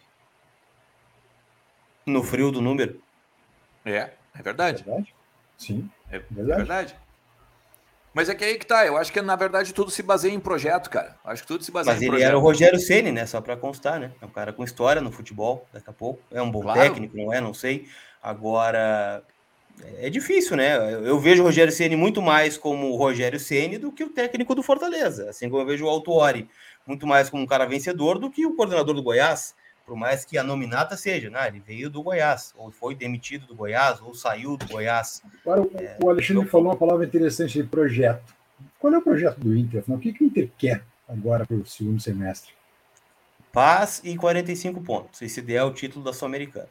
[2.05, 3.01] No frio do número.
[3.83, 4.83] É, é verdade.
[4.83, 5.15] É verdade.
[5.57, 5.89] Sim.
[6.11, 6.51] É, é verdade.
[6.51, 6.95] é verdade.
[8.13, 8.85] Mas é que aí que tá.
[8.85, 11.15] Eu acho que na verdade tudo se baseia em projeto, cara.
[11.23, 12.21] Acho que tudo se baseia Mas em projeto.
[12.21, 13.25] Mas ele era o Rogério Ceni, né?
[13.25, 14.11] Só para constar, né?
[14.21, 16.21] É um cara com história no futebol, daqui a pouco.
[16.31, 16.79] É um bom claro.
[16.79, 17.41] técnico, não é?
[17.41, 17.87] Não sei.
[18.21, 19.23] Agora,
[19.97, 20.77] é difícil, né?
[21.05, 24.53] Eu vejo o Rogério Ceni muito mais como o Rogério Ceni do que o técnico
[24.53, 26.47] do Fortaleza, assim como eu vejo o Altuori
[26.85, 29.55] muito mais como um cara vencedor do que o coordenador do Goiás,
[29.85, 31.47] por mais que a nominata seja, né?
[31.47, 35.21] Ele veio do Goiás, ou foi demitido do Goiás, ou saiu do Goiás.
[35.45, 36.49] Agora, é, o Alexandre eu...
[36.49, 38.33] falou uma palavra interessante de projeto.
[38.79, 39.83] Qual é o projeto do Inter?
[39.87, 42.51] O que, que o Inter quer agora para o segundo semestre?
[43.51, 45.21] Paz e 45 pontos.
[45.21, 46.67] E se der o título da Sul-Americana.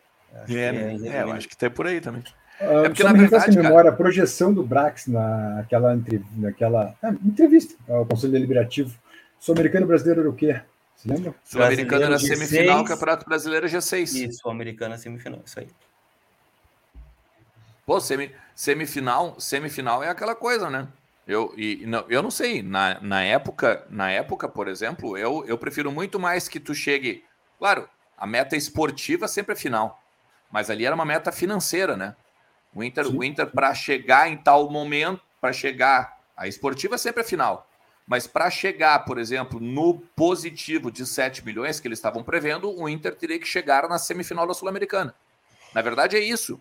[0.49, 2.23] É, é, é, eu acho que tem por aí também.
[2.61, 5.99] Uh, é porque, na verdade, a memória, a projeção do Brax naquela,
[6.37, 8.97] naquela ah, entrevista ao Conselho Deliberativo
[9.39, 10.61] Sul-Americano Brasileiro era o quê?
[11.05, 11.35] Lembra?
[11.45, 14.03] Sul-Americano era semifinal, Campeonato Brasileiro G6.
[14.03, 15.69] Isso, Sul-Americano é semifinal, isso aí.
[17.85, 20.89] Pô, semi, semifinal, semifinal é aquela coisa, né?
[21.27, 25.59] Eu, e, não, eu não sei, na, na época, na época, por exemplo, eu, eu
[25.59, 27.25] prefiro muito mais que tu chegue.
[27.59, 30.01] Claro, a meta esportiva sempre é final,
[30.51, 32.15] mas ali era uma meta financeira, né?
[32.75, 37.25] O Inter, o Inter para chegar em tal momento, para chegar, a esportiva sempre é
[37.25, 37.69] final.
[38.07, 42.89] Mas para chegar, por exemplo, no positivo de 7 milhões que eles estavam prevendo, o
[42.89, 45.15] Inter teria que chegar na semifinal da Sul-Americana.
[45.75, 46.61] Na verdade, é isso.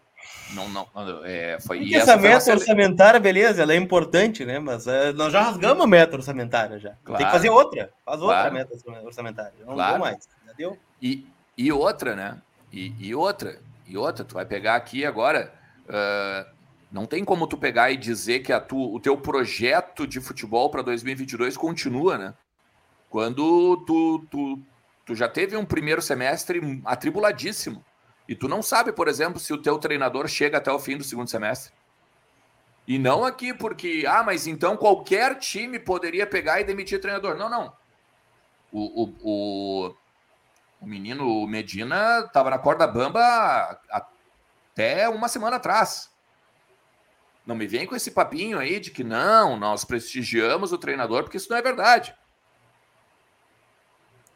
[0.53, 0.87] Não, não,
[1.25, 4.59] é, foi, e essa, meta orçamentária, beleza, ela é importante, né?
[4.59, 6.93] Mas é, nós já rasgamos a meta orçamentária já.
[7.03, 7.91] Claro, Tem que fazer outra.
[8.05, 9.53] Faz claro, outra meta orçamentária.
[9.65, 9.99] Não claro.
[9.99, 10.29] mais.
[10.45, 10.77] Já deu?
[11.01, 11.25] E,
[11.57, 12.37] e outra, né?
[12.71, 15.51] E, e outra, e outra, tu vai pegar aqui agora
[15.91, 16.45] Uh,
[16.91, 20.69] não tem como tu pegar e dizer que a tu, o teu projeto de futebol
[20.69, 22.33] para 2022 continua, né?
[23.09, 24.59] Quando tu, tu,
[25.05, 27.83] tu já teve um primeiro semestre atribuladíssimo.
[28.27, 31.03] E tu não sabe, por exemplo, se o teu treinador chega até o fim do
[31.03, 31.73] segundo semestre.
[32.87, 37.37] E não aqui porque, ah, mas então qualquer time poderia pegar e demitir treinador.
[37.37, 37.73] Não, não.
[38.71, 39.95] O, o, o,
[40.81, 46.10] o menino Medina estava na corda bamba até uma semana atrás.
[47.45, 51.37] Não me vem com esse papinho aí de que não, nós prestigiamos o treinador, porque
[51.37, 52.15] isso não é verdade.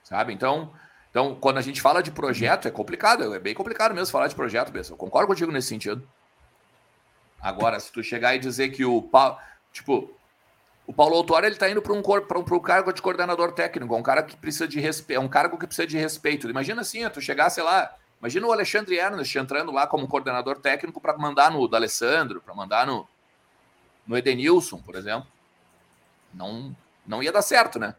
[0.03, 0.33] Sabe?
[0.33, 0.73] Então,
[1.09, 4.35] então quando a gente fala de projeto, é complicado, é bem complicado mesmo falar de
[4.35, 4.93] projeto, mesmo.
[4.93, 6.07] Eu concordo contigo nesse sentido.
[7.39, 9.37] Agora, se tu chegar e dizer que o Paulo,
[9.71, 10.11] tipo,
[10.87, 14.01] o Paulo Autuori ele tá indo para um, um, um cargo de coordenador técnico, um
[14.01, 16.49] cara que precisa de respeito, é um cargo que precisa de respeito.
[16.49, 20.99] Imagina assim, tu chegar, sei lá, Imagina o Alexandre Ernest entrando lá como coordenador técnico
[20.99, 23.07] para mandar no D'Alessandro, para mandar no,
[24.07, 25.27] no Edenilson, por exemplo.
[26.33, 27.95] Não, não ia dar certo, né?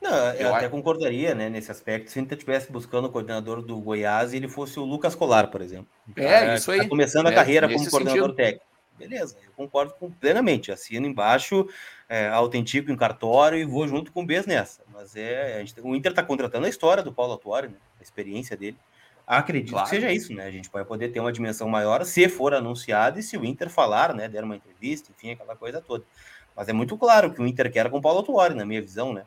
[0.00, 0.70] Não, eu, eu até acho...
[0.70, 4.48] concordaria, né, nesse aspecto, se a gente estivesse buscando o coordenador do Goiás e ele
[4.48, 5.88] fosse o Lucas Colar, por exemplo.
[6.16, 6.78] É, isso aí.
[6.78, 8.36] Tá começando é, a carreira como coordenador sentido.
[8.36, 8.70] técnico.
[8.98, 10.70] Beleza, eu concordo com, plenamente.
[10.70, 11.66] Assino embaixo,
[12.08, 14.82] é, autentico em cartório e vou junto com o Bes nessa.
[14.92, 18.56] Mas é, gente, o Inter está contratando a história do Paulo Atuari, né, a experiência
[18.56, 18.76] dele.
[19.30, 19.88] Acredito claro.
[19.88, 20.44] que seja isso, né?
[20.44, 23.70] A gente vai poder ter uma dimensão maior se for anunciado e se o Inter
[23.70, 24.26] falar, né?
[24.26, 26.04] Der uma entrevista, enfim, aquela coisa toda.
[26.56, 29.12] Mas é muito claro que o Inter quer com o Paulo Tuori, na minha visão,
[29.12, 29.22] né?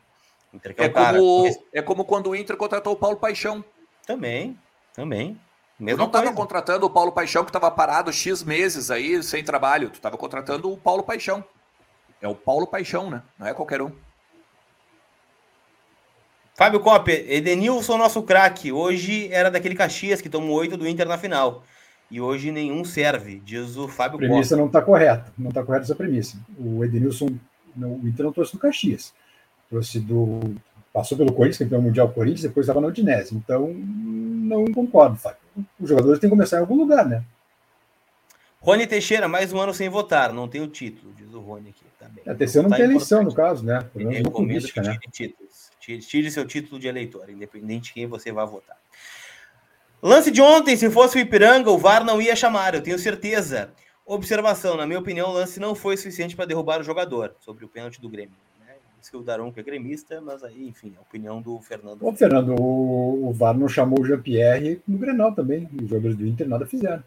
[0.52, 1.16] O Inter quer é, cara...
[1.16, 3.64] como, é como quando o Inter contratou o Paulo Paixão.
[4.06, 4.58] Também,
[4.92, 5.40] também.
[5.80, 9.88] Mesmo não estava contratando o Paulo Paixão, que estava parado X meses aí, sem trabalho.
[9.88, 11.42] Tu estava contratando o Paulo Paixão.
[12.20, 13.22] É o Paulo Paixão, né?
[13.38, 13.90] Não é qualquer um.
[16.54, 18.70] Fábio Copper, Edenilson, nosso craque.
[18.70, 21.64] Hoje era daquele Caxias que tomou oito do Inter na final.
[22.08, 24.28] E hoje nenhum serve, diz o Fábio Copper.
[24.28, 25.32] A premissa não está correta.
[25.36, 26.38] Não está correta essa premissa.
[26.56, 27.26] O Edenilson,
[27.76, 29.12] o Inter não trouxe do Caxias.
[29.68, 30.54] Trouxe do.
[30.92, 33.34] Passou pelo Corinthians, campeão mundial Corinthians, depois estava na Udinese.
[33.34, 35.38] Então, não concordo, Fábio.
[35.80, 37.24] Os jogadores têm que começar em algum lugar, né?
[38.60, 41.84] Rony Teixeira, mais um ano sem votar, não tem o título, diz o Rony aqui.
[41.98, 42.32] Tá bem.
[42.32, 43.84] A terceira não tá tem eleição, no caso, né?
[43.92, 44.98] Pelo menos política, né?
[45.10, 45.43] títulos.
[45.84, 48.78] Tire, tire seu título de eleitor, independente de quem você vai votar.
[50.02, 53.70] Lance de ontem, se fosse o Ipiranga, o VAR não ia chamar, eu tenho certeza.
[54.06, 57.68] Observação, na minha opinião, o lance não foi suficiente para derrubar o jogador, sobre o
[57.68, 58.34] pênalti do Grêmio.
[58.60, 58.74] Né?
[58.98, 62.06] Diz que o Daronco é gremista, mas aí, enfim, a opinião do Fernando.
[62.06, 65.68] Ô, Fernando, o, o VAR não chamou o Jean-Pierre no Grenal também.
[65.82, 67.04] Os jogadores do Inter nada fizeram.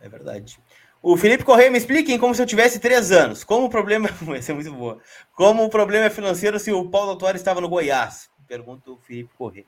[0.00, 0.58] É verdade.
[1.02, 3.42] O Felipe Correia, me expliquem como se eu tivesse três anos.
[3.42, 4.08] Como o problema.
[4.20, 4.98] Vai ser muito boa.
[5.34, 8.28] Como o problema é financeiro se o Paulo Autuari estava no Goiás?
[8.46, 9.66] Pergunta o Felipe Correia.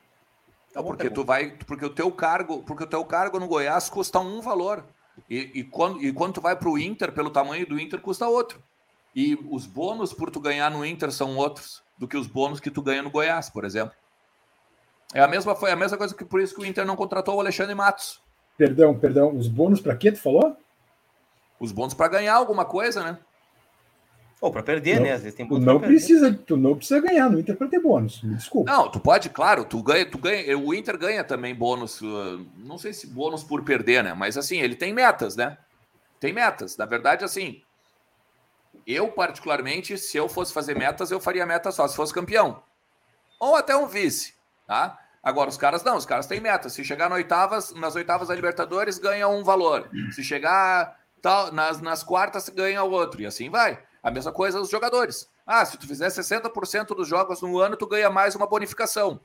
[0.75, 1.51] Não, porque tu vai.
[1.51, 4.83] Porque o teu cargo, porque o teu cargo no Goiás custa um valor.
[5.29, 8.27] E, e quando, e quando tu vai para o Inter, pelo tamanho do Inter, custa
[8.27, 8.61] outro.
[9.15, 12.71] E os bônus por tu ganhar no Inter são outros do que os bônus que
[12.71, 13.95] tu ganha no Goiás, por exemplo.
[15.13, 17.35] É a mesma, foi a mesma coisa que por isso que o Inter não contratou
[17.35, 18.19] o Alexandre Matos.
[18.57, 19.35] Perdão, perdão.
[19.35, 20.57] Os bônus para quê, tu falou?
[21.63, 23.17] Os bônus para ganhar alguma coisa, né?
[24.41, 25.13] Ou para perder, não, né?
[25.13, 25.65] Às vezes tem bônus.
[25.65, 28.21] Não precisa, tu não precisa ganhar no Inter para ter bônus.
[28.21, 28.69] Me desculpa.
[28.69, 30.57] Não, tu pode, claro, tu ganha, tu ganha.
[30.57, 32.01] O Inter ganha também bônus.
[32.01, 34.13] Uh, não sei se bônus por perder, né?
[34.13, 35.57] Mas assim, ele tem metas, né?
[36.19, 36.75] Tem metas.
[36.75, 37.61] Na verdade, assim,
[38.85, 42.61] eu particularmente, se eu fosse fazer metas, eu faria meta só se fosse campeão.
[43.39, 44.33] Ou até um vice,
[44.67, 44.99] tá?
[45.23, 46.73] Agora, os caras não, os caras têm metas.
[46.73, 49.89] Se chegar nas oitavas, nas oitavas da Libertadores, ganha um valor.
[50.11, 53.81] Se chegar tal, nas, nas quartas ganha o outro, e assim vai.
[54.03, 55.31] A mesma coisa os jogadores.
[55.47, 59.19] Ah, se tu fizer 60% dos jogos no ano, tu ganha mais uma bonificação.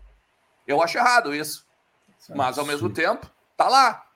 [0.66, 1.66] Eu acho errado isso.
[2.18, 4.06] isso Mas ao mesmo tempo, tá lá.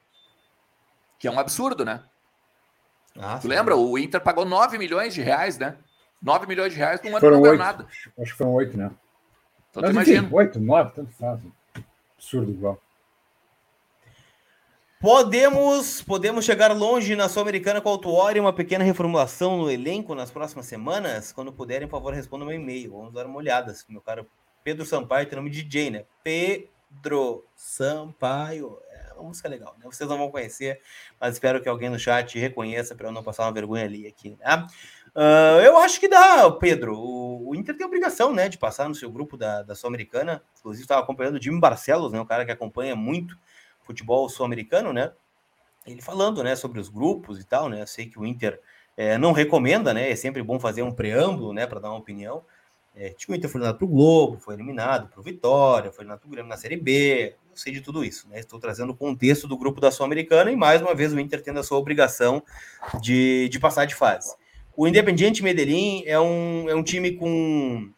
[1.19, 2.05] Que é um absurdo, né?
[3.19, 3.77] Ah, tu lembra?
[3.77, 5.77] O Inter pagou 9 milhões de reais, né?
[6.23, 7.87] 9 milhões de reais num ano foram não ganhou nada.
[8.19, 8.91] Acho que foram 8, né?
[9.71, 11.41] Então, Mas, enfim, 8, 9, tanto faz.
[12.17, 12.81] Absurdo igual.
[15.03, 20.31] Podemos, podemos chegar longe na Sul-Americana com a e uma pequena reformulação no elenco nas
[20.31, 21.33] próximas semanas?
[21.33, 22.93] Quando puderem, por favor, respondam meu e-mail.
[22.93, 23.75] Vamos dar uma olhada.
[23.89, 24.25] Meu caro
[24.63, 26.05] Pedro Sampaio tem nome de DJ, né?
[26.23, 28.79] Pedro Sampaio.
[28.93, 29.87] É uma música legal, né?
[29.87, 30.81] Vocês não vão conhecer,
[31.21, 34.37] mas espero que alguém no chat reconheça para eu não passar uma vergonha ali aqui,
[34.39, 34.67] né?
[35.17, 36.97] Uh, eu acho que dá, Pedro.
[36.97, 40.45] O, o, Inter tem obrigação, né, de passar no seu grupo da, da Sul-Americana.
[40.61, 43.37] Inclusive, estava acompanhando o Jimmy Barcelos, né, um cara que acompanha muito
[43.93, 45.13] futebol sul-americano, né?
[45.87, 47.83] Ele falando, né, sobre os grupos e tal, né?
[47.83, 48.61] Eu sei que o Inter
[48.97, 50.11] é, não recomenda, né?
[50.11, 52.43] É sempre bom fazer um preâmbulo, né, para dar uma opinião.
[52.95, 56.03] É, tipo, o Inter foi eliminado para o Globo, foi eliminado para o Vitória, foi
[56.03, 57.35] eliminado para o Grêmio na Série B.
[57.51, 58.39] Eu sei de tudo isso, né?
[58.39, 61.61] Estou trazendo o contexto do grupo da Sul-Americana e mais uma vez o Inter tendo
[61.61, 62.43] a sua obrigação
[63.01, 64.35] de, de passar de fase.
[64.77, 67.91] O Independiente Medellín é um, é um time com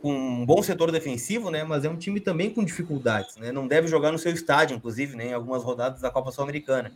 [0.00, 1.64] com um bom setor defensivo, né?
[1.64, 3.52] Mas é um time também com dificuldades, né?
[3.52, 6.92] Não deve jogar no seu estádio, inclusive, né, em algumas rodadas da Copa Sul-Americana.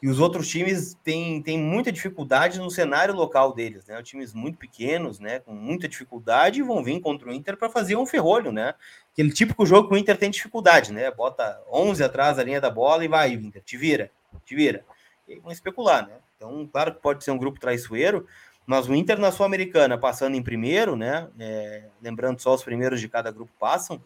[0.00, 4.00] E os outros times têm, têm muita dificuldade no cenário local deles, né?
[4.00, 5.40] Times muito pequenos, né?
[5.40, 8.74] Com muita dificuldade, vão vir contra o Inter para fazer um ferrolho, né?
[9.12, 11.10] Aquele típico jogo que o Inter tem dificuldade, né?
[11.10, 14.08] Bota 11 atrás da linha da bola e vai, Inter, te vira,
[14.44, 14.84] te vira.
[15.26, 16.14] E vão especular, né?
[16.36, 18.24] Então, claro que pode ser um grupo traiçoeiro,
[18.68, 21.26] mas o Inter na Sul-Americana passando em primeiro, né?
[21.40, 23.98] É, lembrando só os primeiros de cada grupo passam,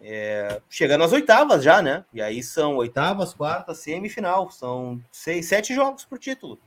[0.00, 2.06] é, chega nas oitavas já, né?
[2.10, 4.50] E aí são oitavas, quartas, semifinal.
[4.50, 6.58] São seis, sete jogos por título,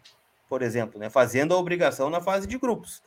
[0.48, 1.10] por exemplo, né?
[1.10, 3.02] Fazendo a obrigação na fase de grupos.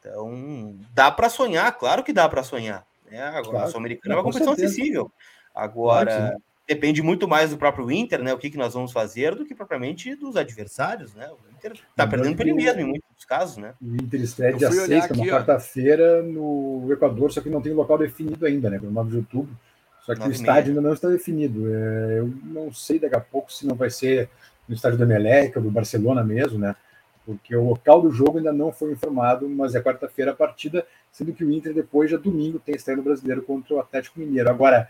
[0.00, 2.84] Então, dá para sonhar, claro que dá para sonhar.
[3.08, 3.22] Né?
[3.22, 5.12] Agora, claro, a Sul-Americana é uma competição acessível.
[5.54, 6.36] Agora,
[6.68, 8.32] depende muito mais do próprio Inter, né?
[8.34, 11.26] O que, que nós vamos fazer, do que propriamente dos adversários, né?
[11.30, 13.72] O Inter tá perdendo por ele mesmo em muitos casos, né?
[13.80, 17.72] O Inter estreia dia 6, que é uma quarta-feira, no Equador, só que não tem
[17.72, 18.78] local definido ainda, né?
[18.78, 19.56] Pelo 9 de outubro.
[20.04, 21.66] Só que o estádio ainda não está definido.
[21.66, 24.28] É, eu não sei daqui a pouco se não vai ser
[24.68, 26.76] no estádio do Emelec, do Barcelona mesmo, né?
[27.24, 31.32] Porque o local do jogo ainda não foi informado, mas é quarta-feira a partida, sendo
[31.32, 34.48] que o Inter depois, já domingo, tem estreia no Brasileiro contra o Atlético Mineiro.
[34.48, 34.88] Agora,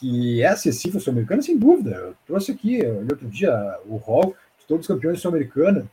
[0.00, 1.90] que é acessível ao sul-americano, sem dúvida.
[1.90, 5.84] Eu trouxe aqui outro dia o rol de todos os campeões sul-americanos.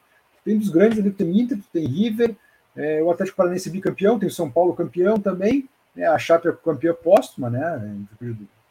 [0.46, 2.34] Tem dos grandes tem Inter, tem River,
[2.76, 6.52] é, o Atlético Paranaense bicampeão, tem o São Paulo campeão também, né, a Chape é
[6.54, 7.98] campeã póstuma, né,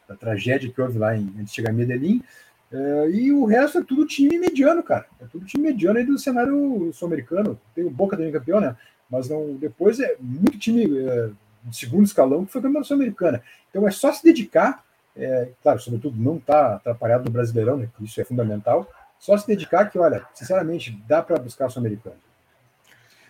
[0.07, 2.23] da tragédia que houve lá em, antes de chegar em Medellín,
[2.71, 5.05] é, e o resto é tudo time mediano, cara.
[5.21, 7.57] É tudo time mediano aí do cenário sul-americano.
[7.73, 8.75] Tem o Boca também campeão, né?
[9.09, 11.29] Mas não, depois é muito time é,
[11.63, 13.41] de segundo escalão que foi campeão sul-americana.
[13.69, 14.83] Então é só se dedicar
[15.17, 18.89] é, claro, sobretudo não está atrapalhado no Brasileirão, né, isso é fundamental,
[19.19, 22.17] só se dedicar que, olha, sinceramente, dá para buscar o Sul-Americano.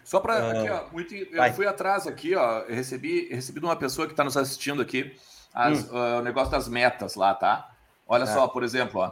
[0.03, 0.65] Só para uh,
[0.95, 4.81] eu fui atrás aqui, ó, eu recebi, recebi de uma pessoa que está nos assistindo
[4.81, 5.17] aqui
[5.53, 5.95] as, hum.
[5.95, 7.69] uh, o negócio das metas lá, tá?
[8.07, 8.27] Olha é.
[8.27, 9.11] só, por exemplo, ó,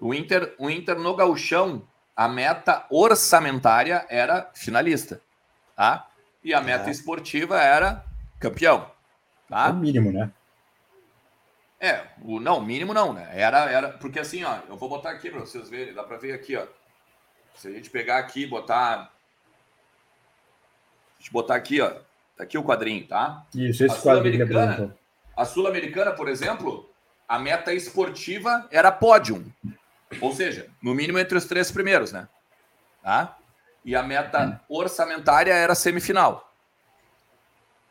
[0.00, 1.82] o Inter, o Inter no Gauchão
[2.16, 5.20] a meta orçamentária era finalista,
[5.76, 6.06] tá?
[6.42, 6.90] E a meta é.
[6.90, 8.04] esportiva era
[8.38, 8.90] campeão,
[9.48, 9.68] tá?
[9.68, 10.30] É o mínimo, né?
[11.84, 13.28] É, o não, mínimo não, né?
[13.34, 16.32] Era era porque assim, ó, eu vou botar aqui para vocês verem, dá para ver
[16.32, 16.66] aqui, ó.
[17.56, 19.10] Se a gente pegar aqui e botar a
[21.18, 21.90] gente botar aqui, ó,
[22.38, 23.44] tá aqui o quadrinho, tá?
[23.54, 24.94] Isso, esse quadrinho
[25.36, 26.88] A Sul-Americana, por exemplo,
[27.28, 29.44] a meta esportiva era pódio.
[30.22, 32.26] Ou seja, no mínimo entre os três primeiros, né?
[33.02, 33.36] Tá?
[33.84, 36.50] E a meta orçamentária era semifinal.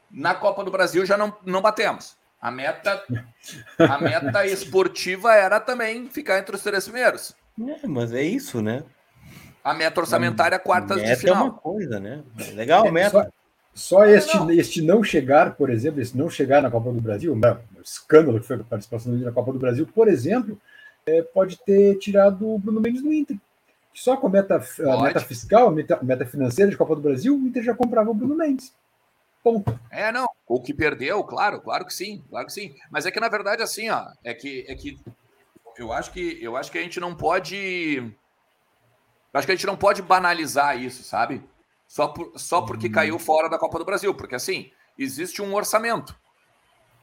[0.10, 2.18] Na Copa do Brasil já não, não batemos.
[2.44, 3.02] A meta,
[3.80, 7.34] a meta esportiva era também ficar entre os três primeiros.
[7.58, 8.84] É, mas é isso, né?
[9.64, 11.38] A meta orçamentária, quartas meta de final.
[11.38, 12.22] é uma coisa, né?
[12.54, 13.32] Legal, é, meta.
[13.74, 14.52] Só, só este, não.
[14.52, 18.42] este não chegar, por exemplo, esse não chegar na Copa do Brasil, né, o escândalo
[18.42, 20.60] que foi a participação dele na Copa do Brasil, por exemplo,
[21.06, 23.38] é, pode ter tirado o Bruno Mendes do Inter.
[23.94, 27.34] Só com a meta, a meta fiscal, a meta, meta, financeira de Copa do Brasil,
[27.34, 28.74] o Inter já comprava o Bruno Mendes.
[29.42, 29.80] Ponto.
[29.90, 30.28] É, não.
[30.48, 32.76] O que perdeu, claro, claro que sim, claro que sim.
[32.92, 35.00] Mas é que na verdade assim, ó, é que é que
[35.78, 38.14] eu acho que eu acho que a gente não pode
[39.34, 41.44] eu acho que a gente não pode banalizar isso, sabe?
[41.88, 42.94] Só, por, só porque uhum.
[42.94, 46.16] caiu fora da Copa do Brasil, porque assim, existe um orçamento.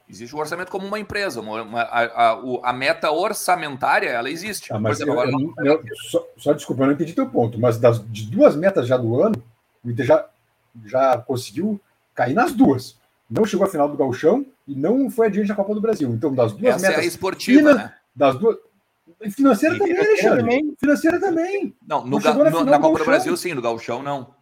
[0.09, 1.41] Existe um orçamento como uma empresa.
[1.41, 4.73] Uma, uma, a, a, a, meta orçamentária, ela existe.
[4.73, 7.59] Ah, mas exemplo, eu, agora, eu, eu, só, só desculpa, eu não entendi teu ponto,
[7.59, 9.41] mas das, de duas metas já do ano,
[9.83, 10.29] o Inter já,
[10.85, 11.79] já conseguiu
[12.13, 12.97] cair nas duas.
[13.31, 16.09] Não chegou à final do Galchão e não foi adiante na Copa do Brasil.
[16.09, 16.97] Então, das duas Essa metas.
[16.97, 17.95] É a esportiva, né?
[18.13, 18.57] Das duas.
[19.33, 20.39] Financeira também, Alexandre.
[20.39, 20.75] Também.
[20.77, 21.75] Financeira também.
[21.87, 24.35] Não, no, não no, na Copa do Brasil, sim, no Galchão, não.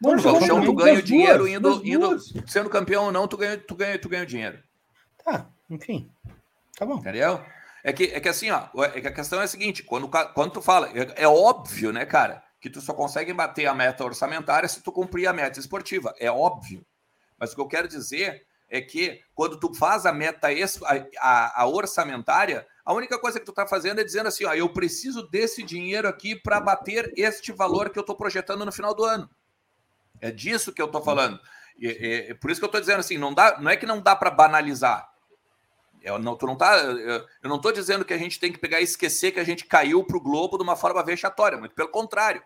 [0.00, 3.36] Não, no Galchão, tu ganha o dinheiro duas, indo, indo sendo campeão ou não, tu
[3.36, 4.58] ganha, tu ganha, tu ganha o dinheiro.
[5.24, 6.08] Tá, enfim.
[6.78, 6.98] Tá bom.
[6.98, 7.40] Entendeu?
[7.82, 10.52] É que, é que assim, ó, é que a questão é a seguinte: quando, quando
[10.52, 14.68] tu fala, é, é óbvio, né, cara, que tu só consegue bater a meta orçamentária
[14.68, 16.14] se tu cumprir a meta esportiva.
[16.20, 16.84] É óbvio.
[17.38, 20.48] Mas o que eu quero dizer é que quando tu faz a meta
[21.18, 24.68] a, a, orçamentária, a única coisa que tu está fazendo é dizendo assim, ó, eu
[24.68, 29.04] preciso desse dinheiro aqui para bater este valor que eu estou projetando no final do
[29.04, 29.28] ano.
[30.20, 31.40] É disso que eu estou falando.
[31.78, 31.86] E,
[32.30, 34.14] e, por isso que eu estou dizendo assim, não dá, não é que não dá
[34.14, 35.08] para banalizar.
[36.02, 38.58] Eu não, tu não tá, eu, eu não estou dizendo que a gente tem que
[38.58, 41.74] pegar e esquecer que a gente caiu para o Globo de uma forma vexatória, muito
[41.74, 42.42] pelo contrário.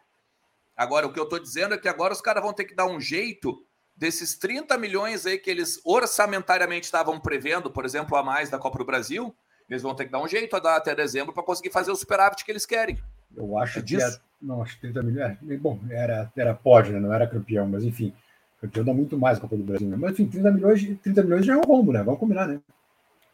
[0.77, 2.87] Agora, o que eu estou dizendo é que agora os caras vão ter que dar
[2.87, 3.65] um jeito
[3.97, 8.79] desses 30 milhões aí que eles orçamentariamente estavam prevendo, por exemplo, a mais da Copa
[8.79, 9.35] do Brasil,
[9.69, 11.97] eles vão ter que dar um jeito a dar até dezembro para conseguir fazer o
[11.97, 12.99] superávit que eles querem.
[13.37, 14.07] Eu acho é que disso.
[14.07, 15.39] Era, não, acho que 30 milhões.
[15.49, 17.01] É, bom, era, era pódio, né?
[17.01, 18.13] não era campeão, mas enfim,
[18.61, 19.89] campeão dá muito mais a Copa do Brasil.
[19.89, 19.97] Né?
[19.99, 22.03] Mas enfim, 30 milhões, 30 milhões já é um rombo, né?
[22.03, 22.61] Vamos combinar, né?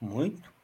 [0.00, 0.58] Muito.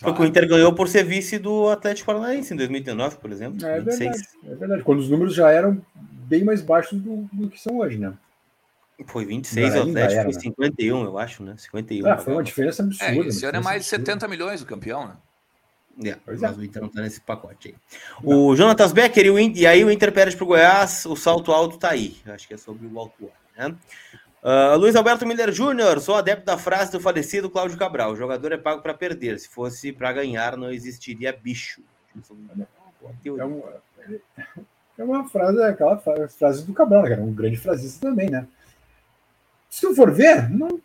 [0.00, 3.64] Porque o Inter ganhou por ser vice do Atlético Paranaense em 2019, por exemplo.
[3.66, 3.98] É 26.
[3.98, 4.82] verdade, é verdade.
[4.82, 8.12] Quando os números já eram bem mais baixos do, do que são hoje, né?
[9.06, 11.54] Foi 26, o Atlético foi 51, eu acho, né?
[11.56, 12.06] 51.
[12.10, 13.12] Ah, foi uma diferença absurda.
[13.12, 15.16] É, esse ano é mais de 70 milhões o campeão, né?
[16.10, 16.60] É, pois mas é.
[16.60, 17.74] o Inter não tá nesse pacote aí.
[18.22, 21.52] O Jonatas Becker e, o Inter, e aí o Inter perde pro Goiás, o salto
[21.52, 22.16] alto tá aí.
[22.26, 23.74] Acho que é sobre o alto né?
[24.42, 28.52] Uh, Luiz Alberto Miller Júnior, sou adepto da frase do falecido Cláudio Cabral: o jogador
[28.52, 31.82] é pago para perder, se fosse para ganhar, não existiria bicho.
[33.36, 33.82] É uma,
[34.96, 37.22] é uma frase, é aquela frase do Cabral, né, cara?
[37.22, 38.46] Um grande frasista também, né?
[39.78, 40.80] Se tu for ver, não.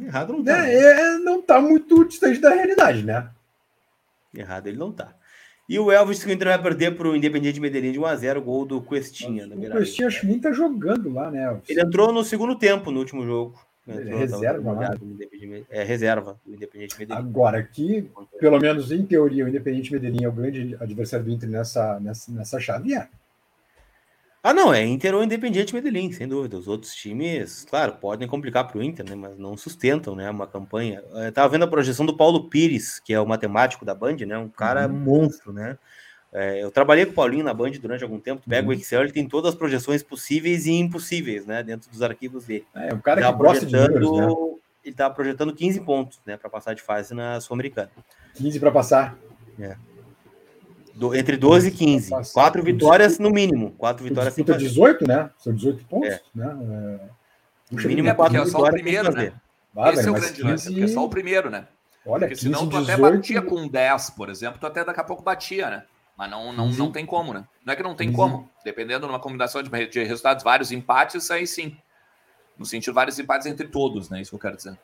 [0.00, 0.62] Errado não tá.
[0.62, 0.74] Né?
[0.74, 3.28] É, não tá muito distante da realidade, né?
[4.34, 5.14] Errado ele não tá.
[5.68, 8.64] E o Elvis que o Inter vai perder para o Independiente Medellín de 1x0, gol
[8.64, 9.46] do Questinha.
[9.46, 11.68] O Questinha acho que nem tá jogando lá, né, Elvis?
[11.68, 13.60] Ele entrou no segundo tempo, no último jogo.
[13.86, 14.96] Entrou, reserva lá.
[15.68, 17.20] É, reserva do Independente Medellín.
[17.20, 21.50] Agora, aqui, pelo menos em teoria, o Independente Medellín é o grande adversário do Inter
[21.50, 22.94] nessa, nessa, nessa chave.
[22.94, 23.08] É.
[24.42, 26.56] Ah, não, é Inter ou Independiente Medellín, sem dúvida.
[26.56, 30.46] Os outros times, claro, podem complicar para o Inter, né, mas não sustentam né, uma
[30.46, 31.02] campanha.
[31.12, 34.38] Eu estava vendo a projeção do Paulo Pires, que é o matemático da Band, né,
[34.38, 34.94] um cara uhum.
[34.94, 35.76] monstro, né?
[36.32, 38.42] É, eu trabalhei com o Paulinho na Band durante algum tempo.
[38.48, 38.74] Pega uhum.
[38.74, 42.66] o Excel, ele tem todas as projeções possíveis e impossíveis, né, dentro dos arquivos dele.
[42.74, 44.26] É, um cara que gosta de números, né?
[44.82, 47.90] Ele estava projetando 15 pontos, né, para passar de fase na Sul-Americana.
[48.34, 49.18] 15 para passar.
[49.58, 49.76] É.
[50.94, 52.10] Do, entre 12 e 15.
[52.10, 53.72] Nossa, Quatro vitórias no mínimo.
[53.72, 55.30] Quatro vitórias sem 18, né?
[55.38, 56.20] São 18 pontos, é.
[56.34, 56.56] né?
[57.02, 57.20] É...
[57.72, 59.32] O mínimo é quatro é só o primeiro, né?
[59.76, 60.42] Ah, Esse é o grande 15...
[60.42, 61.68] lance, é só o primeiro, né?
[62.04, 62.90] Olha, porque 15, senão tu 18...
[62.90, 65.84] até batia com 10, por exemplo, tu até daqui a pouco batia, né?
[66.16, 67.44] Mas não, não, não tem como, né?
[67.64, 68.16] Não é que não tem 15.
[68.16, 68.50] como.
[68.64, 71.76] Dependendo de uma combinação de, de resultados, vários empates, aí sim.
[72.58, 74.20] No sentido, vários empates entre todos, né?
[74.20, 74.78] Isso que eu quero dizer.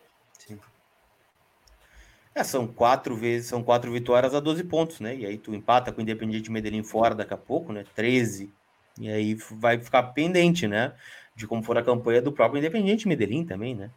[2.37, 5.17] É, são quatro vezes, são quatro vitórias a 12 pontos, né?
[5.17, 7.83] E aí tu empata com o Independiente Medellín fora daqui a pouco, né?
[7.95, 8.53] 13.
[9.01, 10.93] E aí vai ficar pendente, né?
[11.35, 13.91] De como for a campanha do próprio Independiente Medellín também, né?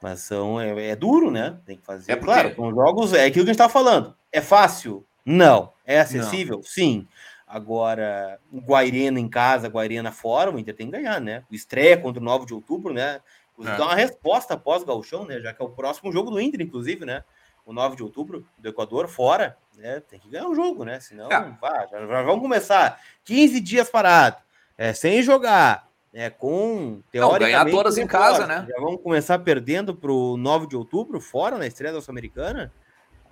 [0.00, 1.58] Mas são, é, é duro, né?
[1.66, 2.12] Tem que fazer.
[2.12, 2.32] É porque...
[2.32, 4.14] Claro, com jogos, é aquilo que a gente tava falando.
[4.30, 5.04] É fácil?
[5.26, 5.72] Não.
[5.84, 6.58] É acessível?
[6.58, 6.62] Não.
[6.62, 7.08] Sim.
[7.44, 11.42] Agora, o Guairena em casa, Guairena fora, o Inter tem que ganhar, né?
[11.50, 13.20] O estreia contra o 9 de outubro, né?
[13.58, 13.76] É.
[13.76, 15.40] Dá uma resposta após Galchão, né?
[15.40, 17.24] Já que é o próximo jogo do Inter, inclusive, né?
[17.64, 20.00] O 9 de outubro do Equador, fora, né?
[20.00, 21.00] Tem que ganhar o jogo, né?
[21.00, 21.56] Senão, é.
[21.60, 24.36] vá, já, já, vamos começar 15 dias parado,
[24.76, 27.52] é, sem jogar, é, com teoricamente.
[27.52, 28.66] Não, ganhar todas em casa, né?
[28.68, 32.72] Já vamos começar perdendo para o 9 de outubro, fora na estreia da Sul-Americana.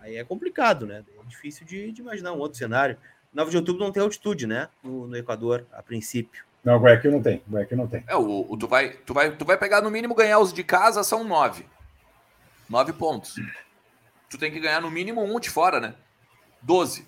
[0.00, 1.04] Aí é complicado, né?
[1.08, 2.96] É difícil de, de, imaginar um outro cenário.
[3.32, 4.68] 9 de outubro não tem altitude, né?
[4.82, 6.44] No, no Equador, a princípio.
[6.64, 7.42] Não, Guayaquil não tem.
[7.50, 8.04] Guayaquil não tem.
[8.06, 10.62] É, o, o, tu, vai, tu, vai, tu vai pegar no mínimo ganhar os de
[10.62, 11.66] casa, são nove.
[12.68, 13.36] Nove pontos
[14.28, 15.94] tu tem que ganhar no mínimo um de fora, né?
[16.62, 17.06] 12.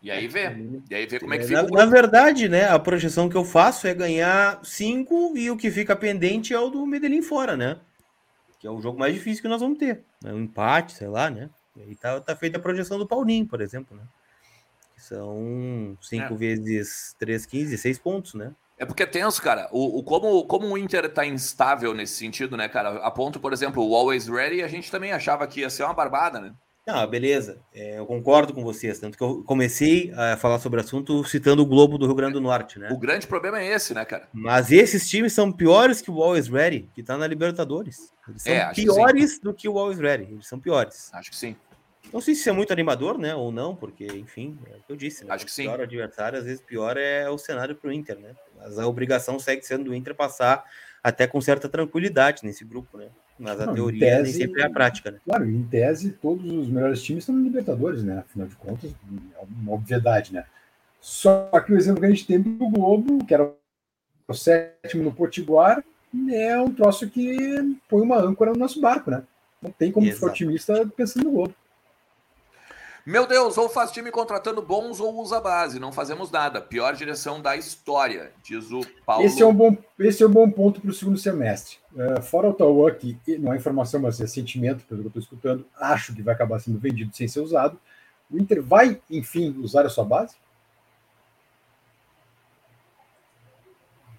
[0.00, 0.54] E aí vê.
[0.88, 1.62] E aí vê como é que fica.
[1.62, 2.68] Na, na, verdade, né?
[2.68, 6.70] A projeção que eu faço é ganhar 5 e o que fica pendente é o
[6.70, 7.80] do Medellín fora, né?
[8.60, 10.04] Que é o jogo mais difícil que nós vamos ter.
[10.24, 11.50] É um empate, sei lá, né?
[11.76, 14.02] E aí tá, tá feita a projeção do Paulinho, por exemplo, né?
[14.94, 16.36] Que são 5 é.
[16.36, 18.52] vezes 3, 15, 6 pontos, né?
[18.78, 19.68] É porque é tenso, cara.
[19.72, 22.98] O, o, como, como o Inter tá instável nesse sentido, né, cara?
[22.98, 25.94] A ponto, por exemplo, o Always Ready, a gente também achava que ia ser uma
[25.94, 26.54] barbada, né?
[26.86, 27.60] Ah, beleza.
[27.74, 28.98] É, eu concordo com vocês.
[28.98, 32.34] Tanto que eu comecei a falar sobre o assunto citando o Globo do Rio Grande
[32.34, 32.88] do Norte, né?
[32.90, 34.26] O grande problema é esse, né, cara?
[34.32, 38.10] Mas esses times são piores que o Always Ready, que tá na Libertadores.
[38.26, 40.32] Eles são é, piores que do que o Always Ready.
[40.32, 41.10] Eles são piores.
[41.12, 41.54] Acho que sim.
[42.10, 43.34] Não sei se isso é muito animador, né?
[43.34, 45.24] Ou não, porque, enfim, é o que eu disse.
[45.24, 45.34] Né?
[45.34, 45.64] Acho que sim.
[45.64, 48.34] Pior adversário, às vezes, pior é o cenário para o Inter, né?
[48.58, 50.64] Mas a obrigação segue sendo do Inter passar
[51.02, 53.06] até com certa tranquilidade nesse grupo, né?
[53.38, 55.18] Mas a não, teoria tese, nem sempre é a prática, né?
[55.24, 58.18] Claro, em tese, todos os melhores times estão no Libertadores, né?
[58.18, 60.44] Afinal de contas, é uma obviedade, né?
[61.00, 63.52] Só que o exemplo que a gente tem do Globo, que era
[64.26, 65.84] o sétimo no Potiguar,
[66.30, 69.22] é um troço que põe uma âncora no nosso barco, né?
[69.62, 70.18] Não tem como Exato.
[70.18, 71.54] ficar otimista pensando no Globo.
[73.08, 75.80] Meu Deus, ou faz time contratando bons ou usa base.
[75.80, 76.60] Não fazemos nada.
[76.60, 79.24] Pior direção da história, diz o Paulo.
[79.24, 81.78] Esse é um bom, esse é um bom ponto para o segundo semestre.
[81.90, 85.22] Uh, fora o Tauan, que não é informação, mas é sentimento, pelo que eu estou
[85.22, 87.80] escutando, acho que vai acabar sendo vendido sem ser usado.
[88.30, 90.36] O Inter vai, enfim, usar a sua base?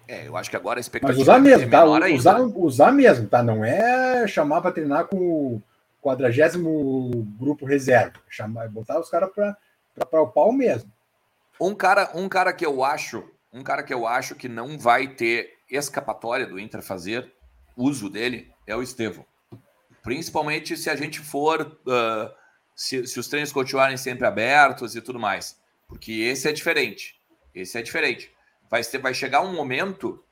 [0.08, 1.84] É, eu acho que agora a expectativa Mas usar mesmo, é tá?
[1.84, 3.40] Usar, usar mesmo, tá?
[3.40, 5.62] Não é chamar para treinar com
[6.00, 10.90] quadragésimo grupo reserva, chamar, botar os caras para o pau mesmo.
[11.60, 15.08] Um cara, um cara que eu acho, um cara que eu acho que não vai
[15.08, 17.32] ter escapatória do Inter fazer
[17.76, 19.24] uso dele é o Estevão.
[20.02, 22.34] Principalmente se a gente for, uh,
[22.74, 27.20] se, se os treinos continuarem sempre abertos e tudo mais, porque esse é diferente.
[27.54, 28.32] Esse é diferente.
[28.70, 30.24] Vai, ter, vai chegar um momento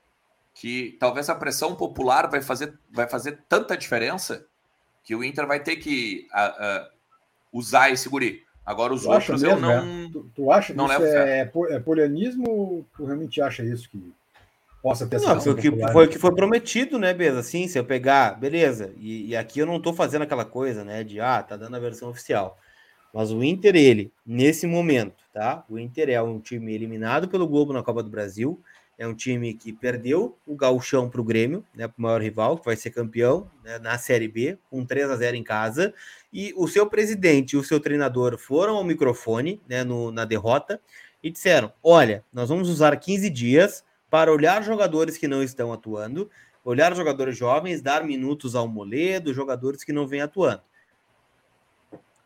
[0.53, 4.45] que talvez a pressão popular vai fazer, vai fazer tanta diferença
[5.09, 6.87] que o Inter vai ter que uh, uh,
[7.51, 8.43] usar esse guri.
[8.63, 9.71] Agora os tu outros mesmo, eu não.
[10.05, 10.09] É?
[10.11, 14.13] Tu, tu, acha não isso é, é polianismo ou tu realmente acha isso que
[14.83, 17.39] possa ter Não, foi o que foi, que foi prometido, né, Beza?
[17.39, 18.93] Assim, se eu pegar, beleza.
[18.97, 21.79] E, e, aqui eu não tô fazendo aquela coisa, né, de ah, tá dando a
[21.79, 22.59] versão oficial.
[23.11, 25.63] Mas o Inter, ele, nesse momento, tá?
[25.67, 28.61] O Inter é um time eliminado pelo Globo na Copa do Brasil
[28.99, 32.57] é um time que perdeu o gauchão para o Grêmio, né, para o maior rival,
[32.57, 35.93] que vai ser campeão né, na Série B, com 3 a 0 em casa.
[36.33, 40.81] E o seu presidente e o seu treinador foram ao microfone né, no, na derrota
[41.23, 46.29] e disseram: Olha, nós vamos usar 15 dias para olhar jogadores que não estão atuando,
[46.61, 50.61] olhar jogadores jovens, dar minutos ao Moledo, jogadores que não vêm atuando.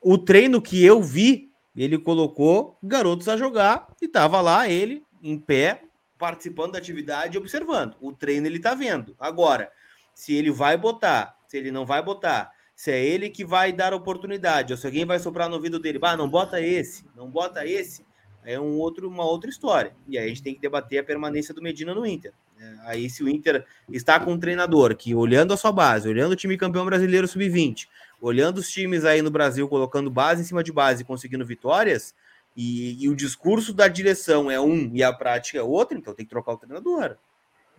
[0.02, 5.38] O treino que eu vi, ele colocou garotos a jogar e estava lá ele em
[5.38, 5.84] pé,
[6.24, 7.98] participando da atividade e observando.
[8.00, 9.14] O treino ele tá vendo.
[9.20, 9.70] Agora,
[10.14, 13.94] se ele vai botar, se ele não vai botar, se é ele que vai dar
[13.94, 17.68] oportunidade, ou se alguém vai soprar no ouvido dele, bah, não bota esse, não bota
[17.68, 18.06] esse,
[18.46, 19.94] é um outro, uma outra história.
[20.08, 22.32] E aí a gente tem que debater a permanência do Medina no Inter.
[22.58, 26.32] É, aí, se o Inter está com um treinador que, olhando a sua base, olhando
[26.32, 27.90] o time campeão brasileiro sub-20,
[28.22, 32.16] olhando os times aí no Brasil, colocando base em cima de base, conseguindo vitórias,
[32.56, 36.26] e, e, o discurso da direção é um e a prática é outro, então tem
[36.26, 37.18] que trocar o treinador.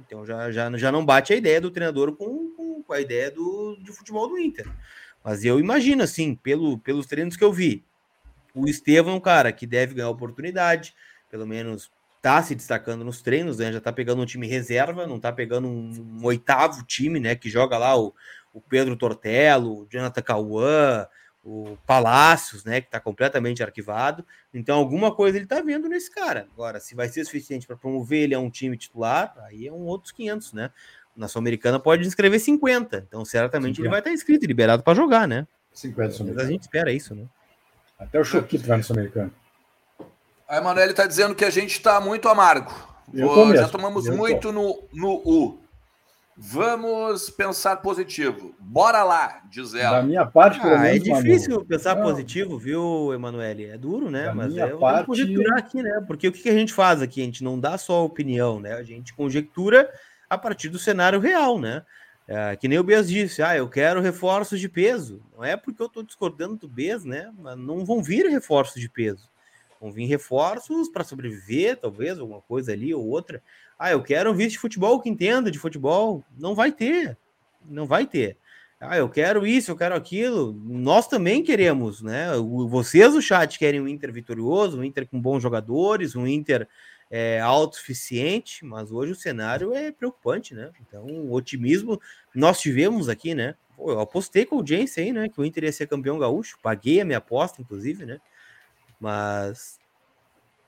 [0.01, 3.31] Então já, já, já não bate a ideia do treinador com, com, com a ideia
[3.31, 4.69] do, de futebol do Inter.
[5.23, 7.85] Mas eu imagino, assim, pelo, pelos treinos que eu vi,
[8.55, 10.95] o Estevam é cara que deve ganhar oportunidade,
[11.31, 13.73] pelo menos tá se destacando nos treinos, né?
[13.73, 17.35] Já tá pegando um time reserva, não tá pegando um, um oitavo time, né?
[17.35, 18.15] Que joga lá o,
[18.53, 21.07] o Pedro Tortello, o Jonathan Cauã,
[21.45, 24.25] o Palácios, né, que está completamente arquivado.
[24.53, 26.49] Então, alguma coisa ele está vendo nesse cara.
[26.53, 29.85] Agora, se vai ser suficiente para promover ele a um time titular, aí é um
[29.85, 30.71] outros 500, né?
[31.15, 33.05] Na Sul-Americana pode inscrever 50.
[33.07, 33.83] Então, certamente 50.
[33.83, 35.47] ele vai estar inscrito e liberado para jogar, né?
[35.73, 37.27] 50 Mas a gente espera isso, né?
[37.99, 39.33] Até o Choquito vai no Sul-Americano.
[40.49, 42.73] A Emanuele está dizendo que a gente está muito amargo.
[43.13, 45.64] Vou, já tomamos eu muito no, no U.
[46.37, 48.55] Vamos pensar positivo.
[48.59, 49.99] Bora lá, diz ela.
[49.99, 51.65] Da minha parte, pelo ah, menos, É difícil Manu.
[51.65, 52.03] pensar não.
[52.03, 53.67] positivo, viu, Emanuele?
[53.67, 54.25] É duro, né?
[54.25, 55.07] Da Mas minha é, parte...
[55.07, 56.05] conjecturar aqui, né?
[56.07, 57.21] Porque o que a gente faz aqui?
[57.21, 58.75] A gente não dá só opinião, né?
[58.75, 59.89] A gente conjectura
[60.29, 61.85] a partir do cenário real, né?
[62.27, 65.23] É, que nem o Bez disse, ah, eu quero reforços de peso.
[65.37, 67.31] Não é porque eu estou discordando do Bez, né?
[67.39, 69.31] Mas não vão vir reforços de peso.
[69.81, 73.43] Vão vir reforços para sobreviver, talvez, alguma coisa ali ou outra.
[73.79, 76.25] Ah, eu quero um vice de futebol que entenda de futebol.
[76.39, 77.17] Não vai ter.
[77.65, 78.37] Não vai ter.
[78.81, 80.53] Ah, eu quero isso, eu quero aquilo.
[80.53, 82.29] Nós também queremos, né?
[82.69, 86.69] Vocês, o chat, querem um Inter vitorioso, um Inter com bons jogadores, um Inter
[87.11, 90.71] é, autossuficiente, mas hoje o cenário é preocupante, né?
[90.81, 92.01] Então, o otimismo
[92.35, 93.55] nós tivemos aqui, né?
[93.77, 95.29] Pô, eu apostei com o James aí, né?
[95.29, 98.21] Que o Inter ia ser campeão gaúcho, paguei a minha aposta, inclusive, né?
[99.01, 99.79] Mas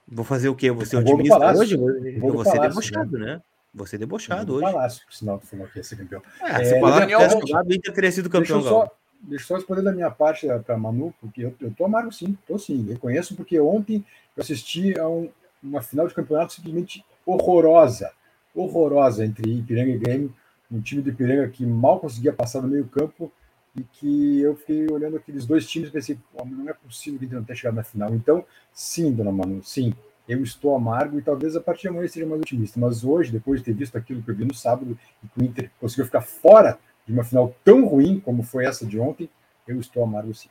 [0.08, 0.68] Vou fazer o quê?
[0.84, 1.76] Ser otimista palácio, hoje?
[2.18, 3.42] Vou, vou ser debochado, né?
[3.74, 4.72] Vou ser debochado hoje.
[4.72, 6.22] Palácio, sinal que falou que ia ser campeão.
[6.40, 8.60] É, se o Palácio tivesse jogado, o Inter teria sido campeão.
[8.60, 8.90] Deixa eu só,
[9.20, 12.38] deixa eu só responder da minha parte para Manu, porque eu, eu tô amargo sim,
[12.46, 12.86] tô sim.
[12.88, 14.04] Reconheço, porque ontem
[14.36, 15.28] eu assisti a um,
[15.62, 18.10] uma final de campeonato simplesmente horrorosa.
[18.54, 20.34] Horrorosa entre Ipiranga e Grêmio.
[20.70, 23.30] Um time do Ipiranga que mal conseguia passar no meio campo
[23.76, 27.26] e que eu fiquei olhando aqueles dois times e pensei, não é possível que o
[27.26, 28.14] Inter não tenha chegado na final.
[28.14, 29.94] Então, sim, dona Manu, sim,
[30.26, 32.80] eu estou amargo e talvez a partir de amanhã seja mais otimista.
[32.80, 35.44] Mas hoje, depois de ter visto aquilo que eu vi no sábado e que o
[35.44, 39.28] Inter conseguiu ficar fora de uma final tão ruim como foi essa de ontem,
[39.68, 40.48] eu estou amargo sim.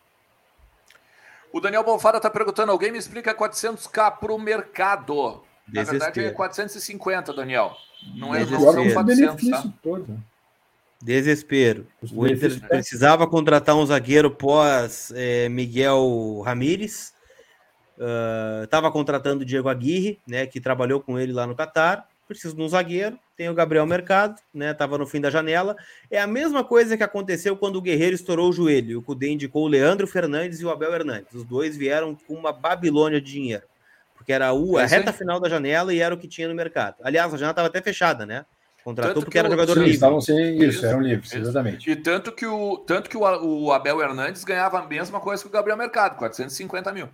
[1.51, 5.41] O Daniel Bonfara está perguntando: alguém me explica 400k para o mercado?
[5.67, 7.75] Na verdade é 450, Daniel.
[8.15, 9.73] Não é não são 400, tá?
[9.81, 10.17] todo, né?
[11.05, 11.85] Desespero.
[12.11, 17.13] O Inter precisava contratar um zagueiro pós é, Miguel Ramírez.
[18.63, 22.07] Estava uh, contratando o Diego Aguirre, né, que trabalhou com ele lá no Catar.
[22.27, 23.19] Precisa de um zagueiro.
[23.37, 24.73] Tem o Gabriel Mercado, né?
[24.73, 25.75] Tava no fim da janela.
[26.09, 28.97] É a mesma coisa que aconteceu quando o Guerreiro estourou o joelho.
[28.97, 31.35] O Cudê indicou o Leandro Fernandes e o Abel Hernandes.
[31.35, 33.63] Os dois vieram com uma Babilônia de dinheiro.
[34.15, 36.95] Porque era a, a reta final da janela e era o que tinha no mercado.
[37.03, 38.43] Aliás, a janela estava até fechada, né?
[38.85, 39.93] Contratou tanto porque era jogador livre.
[39.93, 41.39] Estavam sem isso, isso, eram livres, isso.
[41.39, 41.89] exatamente.
[41.89, 45.49] E tanto que, o, tanto que o, o Abel Hernandes ganhava a mesma coisa que
[45.49, 47.09] o Gabriel Mercado, 450 mil.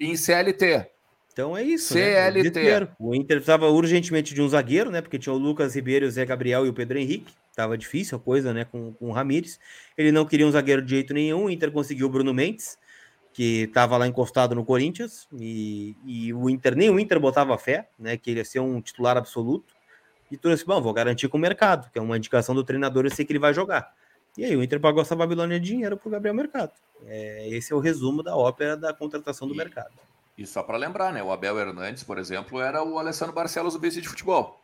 [0.00, 0.88] Em CLT.
[1.32, 1.94] Então é isso.
[1.94, 2.80] CLT.
[2.80, 2.88] Né?
[2.98, 5.00] O Inter precisava urgentemente de um zagueiro, né?
[5.00, 7.32] Porque tinha o Lucas Ribeiro, o Zé Gabriel e o Pedro Henrique.
[7.54, 8.64] Tava difícil a coisa, né?
[8.64, 9.60] Com, com o Ramires.
[9.96, 11.44] Ele não queria um zagueiro de jeito nenhum.
[11.44, 12.76] O Inter conseguiu o Bruno Mendes,
[13.32, 15.28] que estava lá encostado no Corinthians.
[15.38, 18.16] E, e o Inter, nem o Inter botava fé, né?
[18.16, 19.75] Que ele ia ser um titular absoluto
[20.30, 23.10] e trouxe, bom, vou garantir com o mercado, que é uma indicação do treinador, eu
[23.10, 23.92] sei que ele vai jogar.
[24.36, 26.72] E aí o Inter pagou essa Babilônia de dinheiro para o Gabriel Mercado.
[27.06, 29.92] É, esse é o resumo da ópera da contratação do e, mercado.
[30.36, 31.22] E só para lembrar, né?
[31.22, 34.60] O Abel Hernandes, por exemplo, era o Alessandro Barcelos, o vice de futebol.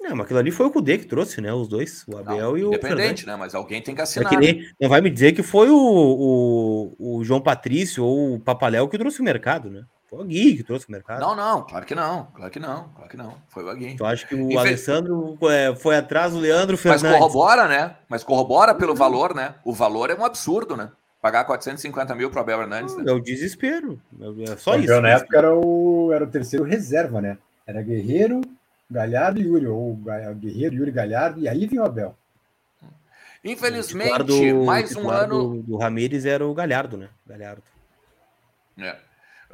[0.00, 1.52] Não, mas aquilo ali foi o Cudê que trouxe, né?
[1.52, 2.68] Os dois, o Abel não, e o.
[2.68, 3.36] Independente, né?
[3.36, 4.32] Mas alguém tem que assinar.
[4.32, 8.34] É que nem, não vai me dizer que foi o, o, o João Patrício ou
[8.34, 9.84] o Papaléu que trouxe o mercado, né?
[10.14, 11.20] Foi o Gui que trouxe o mercado.
[11.20, 13.34] Não, não, claro que não, claro que não, claro que não.
[13.48, 13.96] Foi o Gui.
[13.96, 14.58] Tu acha que o Infe...
[14.58, 17.02] Alessandro é, foi atrás do Leandro Fernandes?
[17.02, 17.96] Mas corrobora, né?
[18.08, 19.56] Mas corrobora pelo valor, né?
[19.64, 20.90] O valor é um absurdo, né?
[21.20, 22.96] Pagar 450 mil para o Abel Hernandes.
[22.96, 23.04] Né?
[23.08, 24.00] É o desespero.
[24.46, 25.00] É só o isso.
[25.00, 27.38] Na época era o, era o terceiro reserva, né?
[27.66, 28.40] Era Guerreiro,
[28.88, 29.66] Galhardo e Yuri.
[29.66, 29.98] Ou
[30.36, 32.16] Guerreiro, Yuri Galhardo, e aí vinha o Abel.
[33.42, 35.54] Infelizmente, do, mais um ano.
[35.54, 37.08] Do, do Ramires era o Galhardo, né?
[37.26, 37.62] Galhardo.
[38.78, 38.96] É.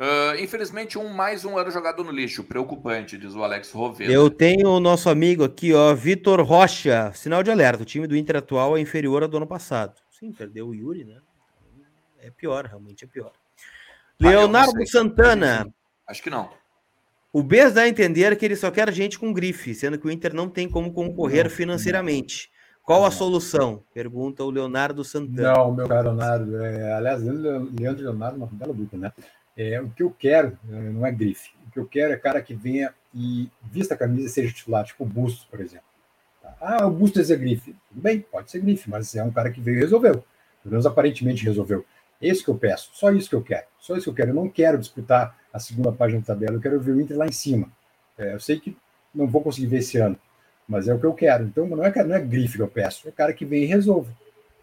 [0.00, 2.42] Uh, infelizmente, um mais um ano jogado no lixo.
[2.42, 4.10] Preocupante, diz o Alex Roveda.
[4.10, 7.12] Eu tenho o nosso amigo aqui, ó, Vitor Rocha.
[7.14, 7.82] Sinal de alerta.
[7.82, 10.00] O time do Inter atual é inferior ao do ano passado.
[10.10, 11.18] Sim, perdeu o Yuri, né?
[12.18, 13.32] É pior, realmente é pior.
[14.22, 15.70] Ah, Leonardo Santana.
[16.06, 16.48] Acho que não.
[17.30, 20.10] O Bez dá a entender que ele só quer gente com grife, sendo que o
[20.10, 22.50] Inter não tem como concorrer não, financeiramente.
[22.82, 23.84] Qual a solução?
[23.92, 25.52] Pergunta o Leonardo Santana.
[25.52, 26.56] Não, meu caro Leonardo.
[26.56, 29.12] É, aliás, Leandro Leonardo, uma bela dupla, né?
[29.56, 31.50] É, o que eu quero né, não é grife.
[31.66, 34.84] O que eu quero é cara que venha e vista a camisa e seja titular,
[34.84, 35.84] tipo o Bustos, por exemplo.
[36.60, 37.74] Ah, o Bustos é grife.
[37.88, 40.24] Tudo bem, pode ser grife, mas é um cara que veio e resolveu.
[40.62, 41.84] Pelo menos aparentemente resolveu.
[42.20, 42.90] Isso que eu peço.
[42.92, 43.66] Só isso que eu quero.
[43.78, 44.30] Só isso que eu quero.
[44.30, 46.56] Eu não quero disputar a segunda página da tabela.
[46.56, 47.70] Eu quero ver o Inter lá em cima.
[48.18, 48.76] É, eu sei que
[49.14, 50.18] não vou conseguir ver esse ano,
[50.68, 51.44] mas é o que eu quero.
[51.44, 53.08] Então não é, não é grife que eu peço.
[53.08, 54.12] É cara que vem e resolve.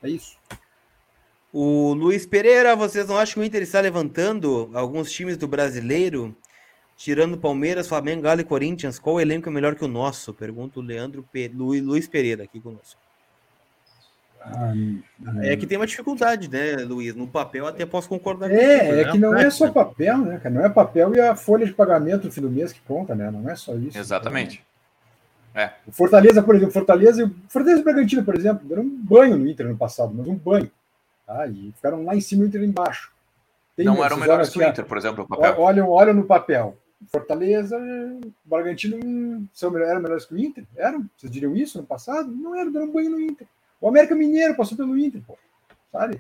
[0.04, 0.38] É isso.
[1.52, 6.36] O Luiz Pereira, vocês não acham que o Inter está levantando alguns times do brasileiro,
[6.96, 9.00] tirando Palmeiras, Flamengo, Galo e Corinthians?
[9.00, 10.34] Qual elenco é melhor que o nosso?
[10.34, 11.48] Pergunta o Leandro Pe...
[11.48, 13.00] Luiz Pereira aqui conosco.
[14.42, 14.74] Ah,
[15.42, 17.14] é que tem uma dificuldade, né, Luiz?
[17.16, 19.12] No papel até posso concordar é, com É, é né?
[19.12, 22.32] que não é só papel, né, Não é papel e a folha de pagamento no
[22.32, 23.30] fim do mês que conta, né?
[23.30, 23.98] Não é só isso.
[23.98, 24.64] Exatamente.
[25.54, 25.72] É.
[25.88, 29.68] O Fortaleza, por exemplo, Fortaleza, Fortaleza e Bragantino, por exemplo, deram um banho no Inter
[29.68, 30.70] no passado, mas um banho.
[31.28, 31.46] Tá?
[31.46, 33.12] E ficaram lá em cima e o Inter embaixo.
[33.76, 35.60] Tem não eram melhores que o Inter, por exemplo, no papel.
[35.60, 36.78] Olham, olham no papel.
[37.12, 37.78] Fortaleza,
[38.44, 40.64] Bragantino são, eram melhores que o Inter?
[40.76, 41.08] Eram?
[41.16, 42.32] Vocês diriam isso no passado?
[42.32, 43.46] Não eram, deram um banho no Inter.
[43.80, 45.38] O América Mineiro passou pelo Inter, pô.
[45.92, 46.18] Sabe?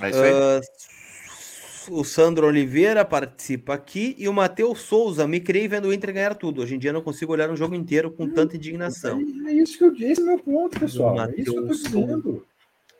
[0.00, 0.32] É isso aí.
[0.32, 6.12] Uh, o Sandro Oliveira participa aqui e o Matheus Souza me criei vendo o Inter
[6.12, 6.62] ganhar tudo.
[6.62, 9.18] Hoje em dia não consigo olhar um jogo inteiro com tanta indignação.
[9.46, 11.20] É, isso que eu disse, esse é o meu ponto, pessoal.
[11.22, 12.46] É isso que eu tô dizendo.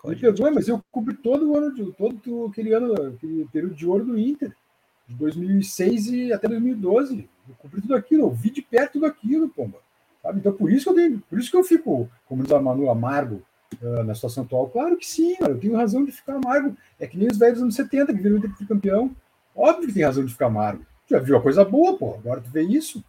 [0.04, 3.86] Me perdoe, mas eu cobri todo o ano, de, todo aquele ano, aquele período de
[3.86, 4.54] ouro do Inter,
[5.06, 7.28] de 2006 e até 2012.
[7.48, 9.78] Eu cobri tudo aquilo, eu vi de perto tudo aquilo, pomba.
[10.22, 10.40] Sabe?
[10.40, 12.90] Então, por isso que eu tenho, por isso que eu fico, como diz a Manu,
[12.90, 13.42] amargo
[13.82, 14.68] uh, na situação atual.
[14.68, 16.76] Claro que sim, eu tenho razão de ficar amargo.
[16.98, 19.14] É que nem os velhos dos anos 70 que viram o Inter campeão.
[19.54, 20.84] Óbvio que tem razão de ficar amargo.
[21.08, 22.14] Já viu a coisa boa, pô.
[22.14, 23.02] Agora tu vê isso.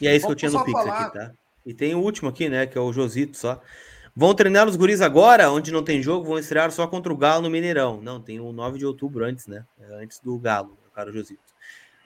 [0.00, 1.00] E é isso que eu tinha no Pix falar...
[1.00, 1.32] aqui, tá?
[1.68, 2.66] E tem o último aqui, né?
[2.66, 3.60] Que é o Josito só.
[4.16, 7.42] Vão treinar os guris agora, onde não tem jogo, vão estrear só contra o Galo
[7.42, 8.00] no Mineirão.
[8.00, 9.66] Não, tem o 9 de outubro antes, né?
[9.78, 11.42] É antes do Galo, o cara Josito.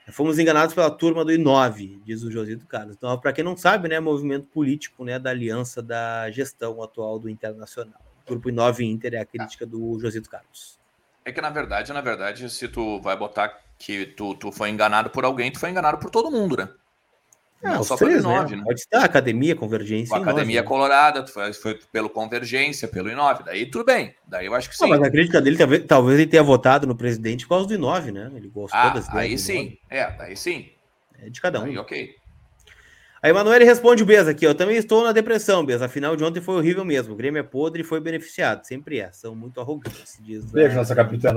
[0.09, 2.97] Fomos enganados pela turma do I9, diz o Josito Carlos.
[2.97, 7.29] Então, para quem não sabe, né, movimento político né, da aliança da gestão atual do
[7.29, 8.01] Internacional.
[8.25, 10.77] O grupo I9 Inter é a crítica do Josito Carlos.
[11.23, 15.09] É que, na verdade, na verdade, se tu vai botar que tu, tu foi enganado
[15.09, 16.67] por alguém, tu foi enganado por todo mundo, né?
[17.63, 18.55] Não, não só três, pelo I9, né?
[18.57, 18.63] né?
[18.65, 20.15] Pode estar Academia, Convergência.
[20.15, 20.67] A Academia né?
[20.67, 23.45] Colorada, foi, foi pelo Convergência, pelo I9.
[23.45, 24.13] Daí tudo bem.
[24.27, 24.83] Daí eu acho que sim.
[24.83, 27.73] Não, mas a crítica dele talvez, talvez ele tenha votado no presidente por causa do
[27.73, 28.31] I9, né?
[28.35, 30.69] Ele gostou ah, das Aí sim, é, daí sim.
[31.21, 31.65] É de cada um.
[31.65, 32.15] Aí, ok.
[33.21, 35.81] A Emanuele responde o Bez aqui, eu também estou na depressão, Bez.
[35.81, 37.13] Afinal de ontem foi horrível mesmo.
[37.13, 38.65] O Grêmio é podre e foi beneficiado.
[38.65, 39.09] Sempre é.
[39.13, 40.19] São muito arrogantes.
[40.19, 41.31] Diz, Beijo, nossa capitã.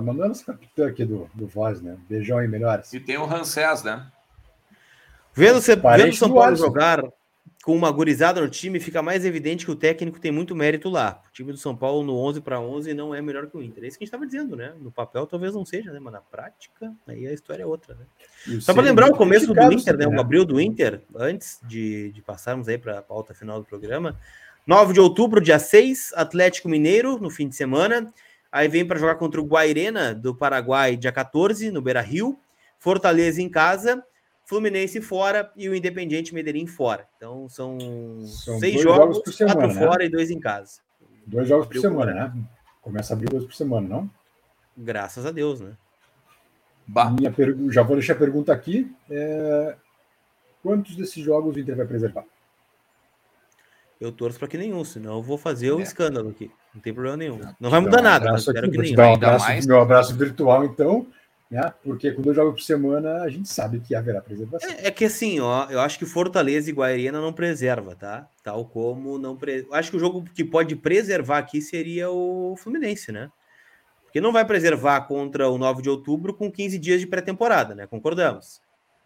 [0.00, 1.96] Mandando nossa capitã aqui do, do Voz, né?
[2.08, 2.92] Beijão aí, melhores.
[2.92, 4.06] E tem o Rancés, né?
[5.34, 7.02] Vendo, você, vendo São Paulo jogar
[7.62, 11.22] com uma gurizada no time, fica mais evidente que o técnico tem muito mérito lá.
[11.28, 13.84] O time do São Paulo no 11 para 11 não é melhor que o Inter.
[13.84, 14.72] É isso que a gente estava dizendo, né?
[14.80, 16.00] No papel talvez não seja, né?
[16.00, 18.58] Mas na prática, aí a história é outra, né?
[18.60, 20.06] Só para lembrar o começo do Inter, né?
[20.08, 24.18] O abril do Inter, antes de, de passarmos aí para a pauta final do programa.
[24.66, 28.12] 9 de outubro, dia 6, Atlético Mineiro, no fim de semana.
[28.50, 32.38] Aí vem para jogar contra o Guairena do Paraguai, dia 14, no Beira Rio.
[32.78, 34.04] Fortaleza em casa.
[34.52, 37.08] Fluminense fora e o Independiente Medellín fora.
[37.16, 37.78] Então são,
[38.26, 39.86] são seis jogos, jogos por semana, quatro né?
[39.86, 40.82] fora e dois em casa.
[41.26, 42.34] Dois jogos por semana, né?
[42.82, 44.10] Começa a abrir dois por semana, não?
[44.76, 45.72] Graças a Deus, né?
[47.18, 47.72] Minha pergu...
[47.72, 48.94] Já vou deixar a pergunta aqui.
[49.10, 49.74] É...
[50.62, 52.26] Quantos desses jogos o Inter vai preservar?
[53.98, 55.82] Eu torço para que nenhum, senão eu vou fazer o um é.
[55.82, 56.50] escândalo aqui.
[56.74, 57.40] Não tem problema nenhum.
[57.58, 59.00] Não vai mudar nada, aqui, que nenhum.
[59.00, 59.66] Um abraço, mais...
[59.66, 61.06] Meu abraço virtual, então
[61.52, 61.70] né?
[61.84, 64.70] Porque com dois jogos por semana a gente sabe que haverá preservação.
[64.70, 68.26] É, é que assim, ó, eu acho que Fortaleza e Guaiana não preserva, tá?
[68.42, 69.68] Tal como não pre...
[69.70, 73.30] acho que o jogo que pode preservar aqui seria o Fluminense, né?
[74.04, 77.86] Porque não vai preservar contra o 9 de outubro com 15 dias de pré-temporada, né?
[77.86, 78.62] Concordamos.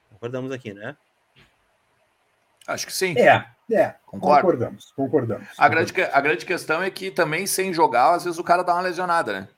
[0.08, 0.96] Concordamos aqui, né?
[2.64, 3.18] Acho que sim.
[3.18, 3.94] É, é.
[4.06, 4.42] Concordo.
[4.42, 5.48] Concordamos, concordamos.
[5.58, 8.72] A, Grande, a grande questão é que também sem jogar, às vezes o cara dá
[8.72, 9.48] uma lesionada, né?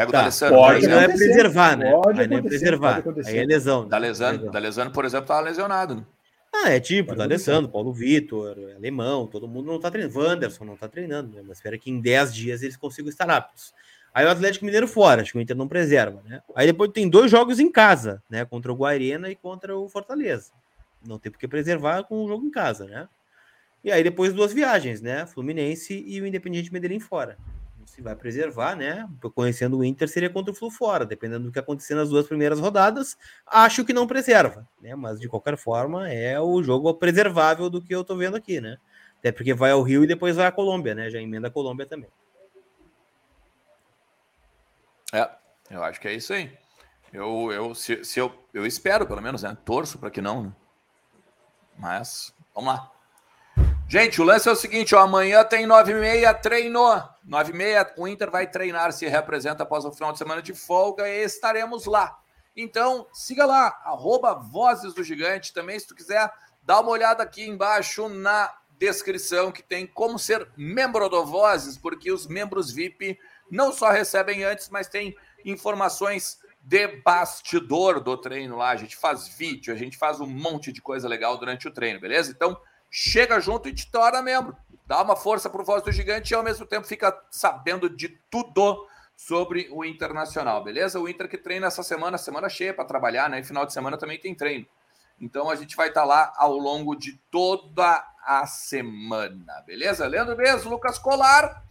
[0.00, 0.56] Pega o tá, D'Alessandro.
[0.56, 1.90] Pode não é preservar, né?
[1.90, 3.02] Pode aí não é preservar.
[3.26, 3.82] Aí é lesão.
[3.82, 3.88] Né?
[3.90, 5.96] D'Alessandro, D'Alessandro, por exemplo, estava lesionado.
[5.96, 6.04] Né?
[6.54, 10.18] Ah, é tipo, D'Alessandro, Paulo Vitor, Alemão, todo mundo não está treinando.
[10.18, 11.42] Wanderson não está treinando, né?
[11.46, 13.74] Mas espera que em 10 dias eles consigam estar aptos.
[14.14, 16.40] Aí o Atlético Mineiro fora, acho que o Inter não preserva, né?
[16.54, 18.46] Aí depois tem dois jogos em casa, né?
[18.46, 20.50] Contra o Guarena e contra o Fortaleza.
[21.06, 23.06] Não tem por que preservar com o jogo em casa, né?
[23.84, 25.26] E aí depois duas viagens, né?
[25.26, 27.36] Fluminense e o Independiente Medellín fora
[27.90, 29.08] se vai preservar, né?
[29.34, 32.60] Conhecendo o Inter, seria contra o Flu fora, dependendo do que acontecer nas duas primeiras
[32.60, 33.18] rodadas.
[33.44, 34.94] Acho que não preserva, né?
[34.94, 38.78] Mas de qualquer forma, é o jogo preservável do que eu tô vendo aqui, né?
[39.18, 41.10] Até porque vai ao Rio e depois vai à Colômbia, né?
[41.10, 42.08] Já emenda a Colômbia também.
[45.12, 45.28] É,
[45.68, 46.56] eu acho que é isso aí.
[47.12, 49.58] Eu, eu, se, se eu, eu espero, pelo menos, né?
[49.64, 50.52] Torço para que não, né?
[51.76, 52.92] Mas, vamos lá.
[53.90, 56.80] Gente, o lance é o seguinte, ó, amanhã tem 9 h 30 treino.
[57.24, 60.54] 9 h 30 o Inter vai treinar, se representa após o final de semana de
[60.54, 62.16] folga e estaremos lá.
[62.56, 65.52] Então, siga lá, arroba Vozes do Gigante.
[65.52, 70.48] Também, se tu quiser, dá uma olhada aqui embaixo na descrição que tem como ser
[70.56, 73.18] membro do Vozes, porque os membros VIP
[73.50, 78.70] não só recebem antes, mas tem informações de bastidor do treino lá.
[78.70, 81.98] A gente faz vídeo, a gente faz um monte de coisa legal durante o treino,
[81.98, 82.30] beleza?
[82.30, 82.56] Então,
[82.90, 84.56] chega junto e te torna membro.
[84.86, 88.86] Dá uma força pro Voz do Gigante e ao mesmo tempo fica sabendo de tudo
[89.16, 90.98] sobre o Internacional, beleza?
[90.98, 93.38] O Inter que treina essa semana, semana cheia para trabalhar, né?
[93.38, 94.66] E final de semana também tem treino.
[95.20, 100.06] Então a gente vai estar tá lá ao longo de toda a semana, beleza?
[100.06, 101.62] Leandro Bez, Lucas Colar.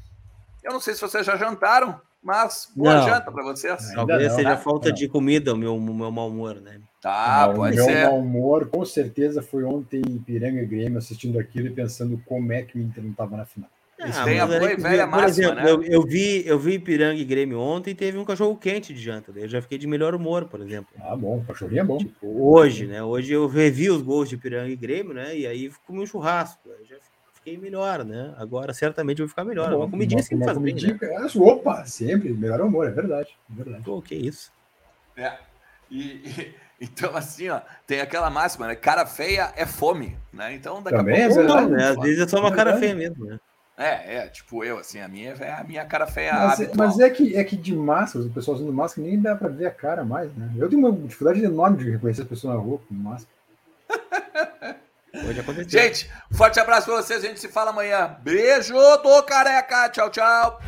[0.64, 3.94] Eu não sei se vocês já jantaram, mas boa não, janta para vocês.
[3.94, 4.96] Talvez seja falta não.
[4.96, 6.80] de comida o meu, o meu mau humor, né?
[7.02, 11.40] Tá, não, pode o meu mau humor, com certeza, foi ontem em Piranga Grêmio assistindo
[11.40, 13.70] aquilo e pensando como é que o Inter não estava na final.
[14.02, 15.70] Ah, tem a boa velha máxima, exemplo, né?
[15.70, 19.02] eu, eu, vi, eu vi Piranga e Grêmio ontem e teve um cachorro quente de
[19.02, 19.32] janta.
[19.36, 20.90] Eu já fiquei de melhor humor, por exemplo.
[21.02, 21.98] Ah, bom, cachorrinho é bom.
[21.98, 23.04] Tipo, hoje, né?
[23.04, 25.38] Hoje eu revi os gols de Piranga e Grêmio, né?
[25.38, 26.70] E aí comi um churrasco.
[26.70, 26.96] Eu já
[27.34, 28.34] fiquei melhor, né?
[28.38, 29.66] Agora certamente eu vou ficar melhor.
[29.66, 30.98] Tá bom, uma comidinha sempre faz bem, né?
[31.36, 33.30] Opa, sempre, melhor humor, é verdade.
[33.52, 33.84] É verdade.
[33.84, 34.50] Pô, que isso.
[35.18, 35.34] É.
[35.92, 38.76] E, e, então, assim, ó, tem aquela máxima, né?
[38.76, 40.54] Cara feia é fome, né?
[40.54, 41.42] Então, daqui Também a pouco.
[41.42, 41.90] É verdade, né?
[41.90, 43.40] Às vezes é só uma cara feia mesmo, né?
[43.78, 47.00] É, é, tipo eu, assim, a minha é a minha cara feia mas, é, mas
[47.00, 49.72] é que é que de máscara, o pessoal usando máscara nem dá pra ver a
[49.72, 50.52] cara mais, né?
[50.58, 53.34] Eu tenho uma dificuldade enorme de reconhecer as pessoas na rua com máscara.
[55.26, 55.70] Pode acontecer.
[55.70, 58.18] Gente, forte abraço pra vocês, a gente se fala amanhã.
[58.22, 60.60] Beijo do careca, tchau, tchau.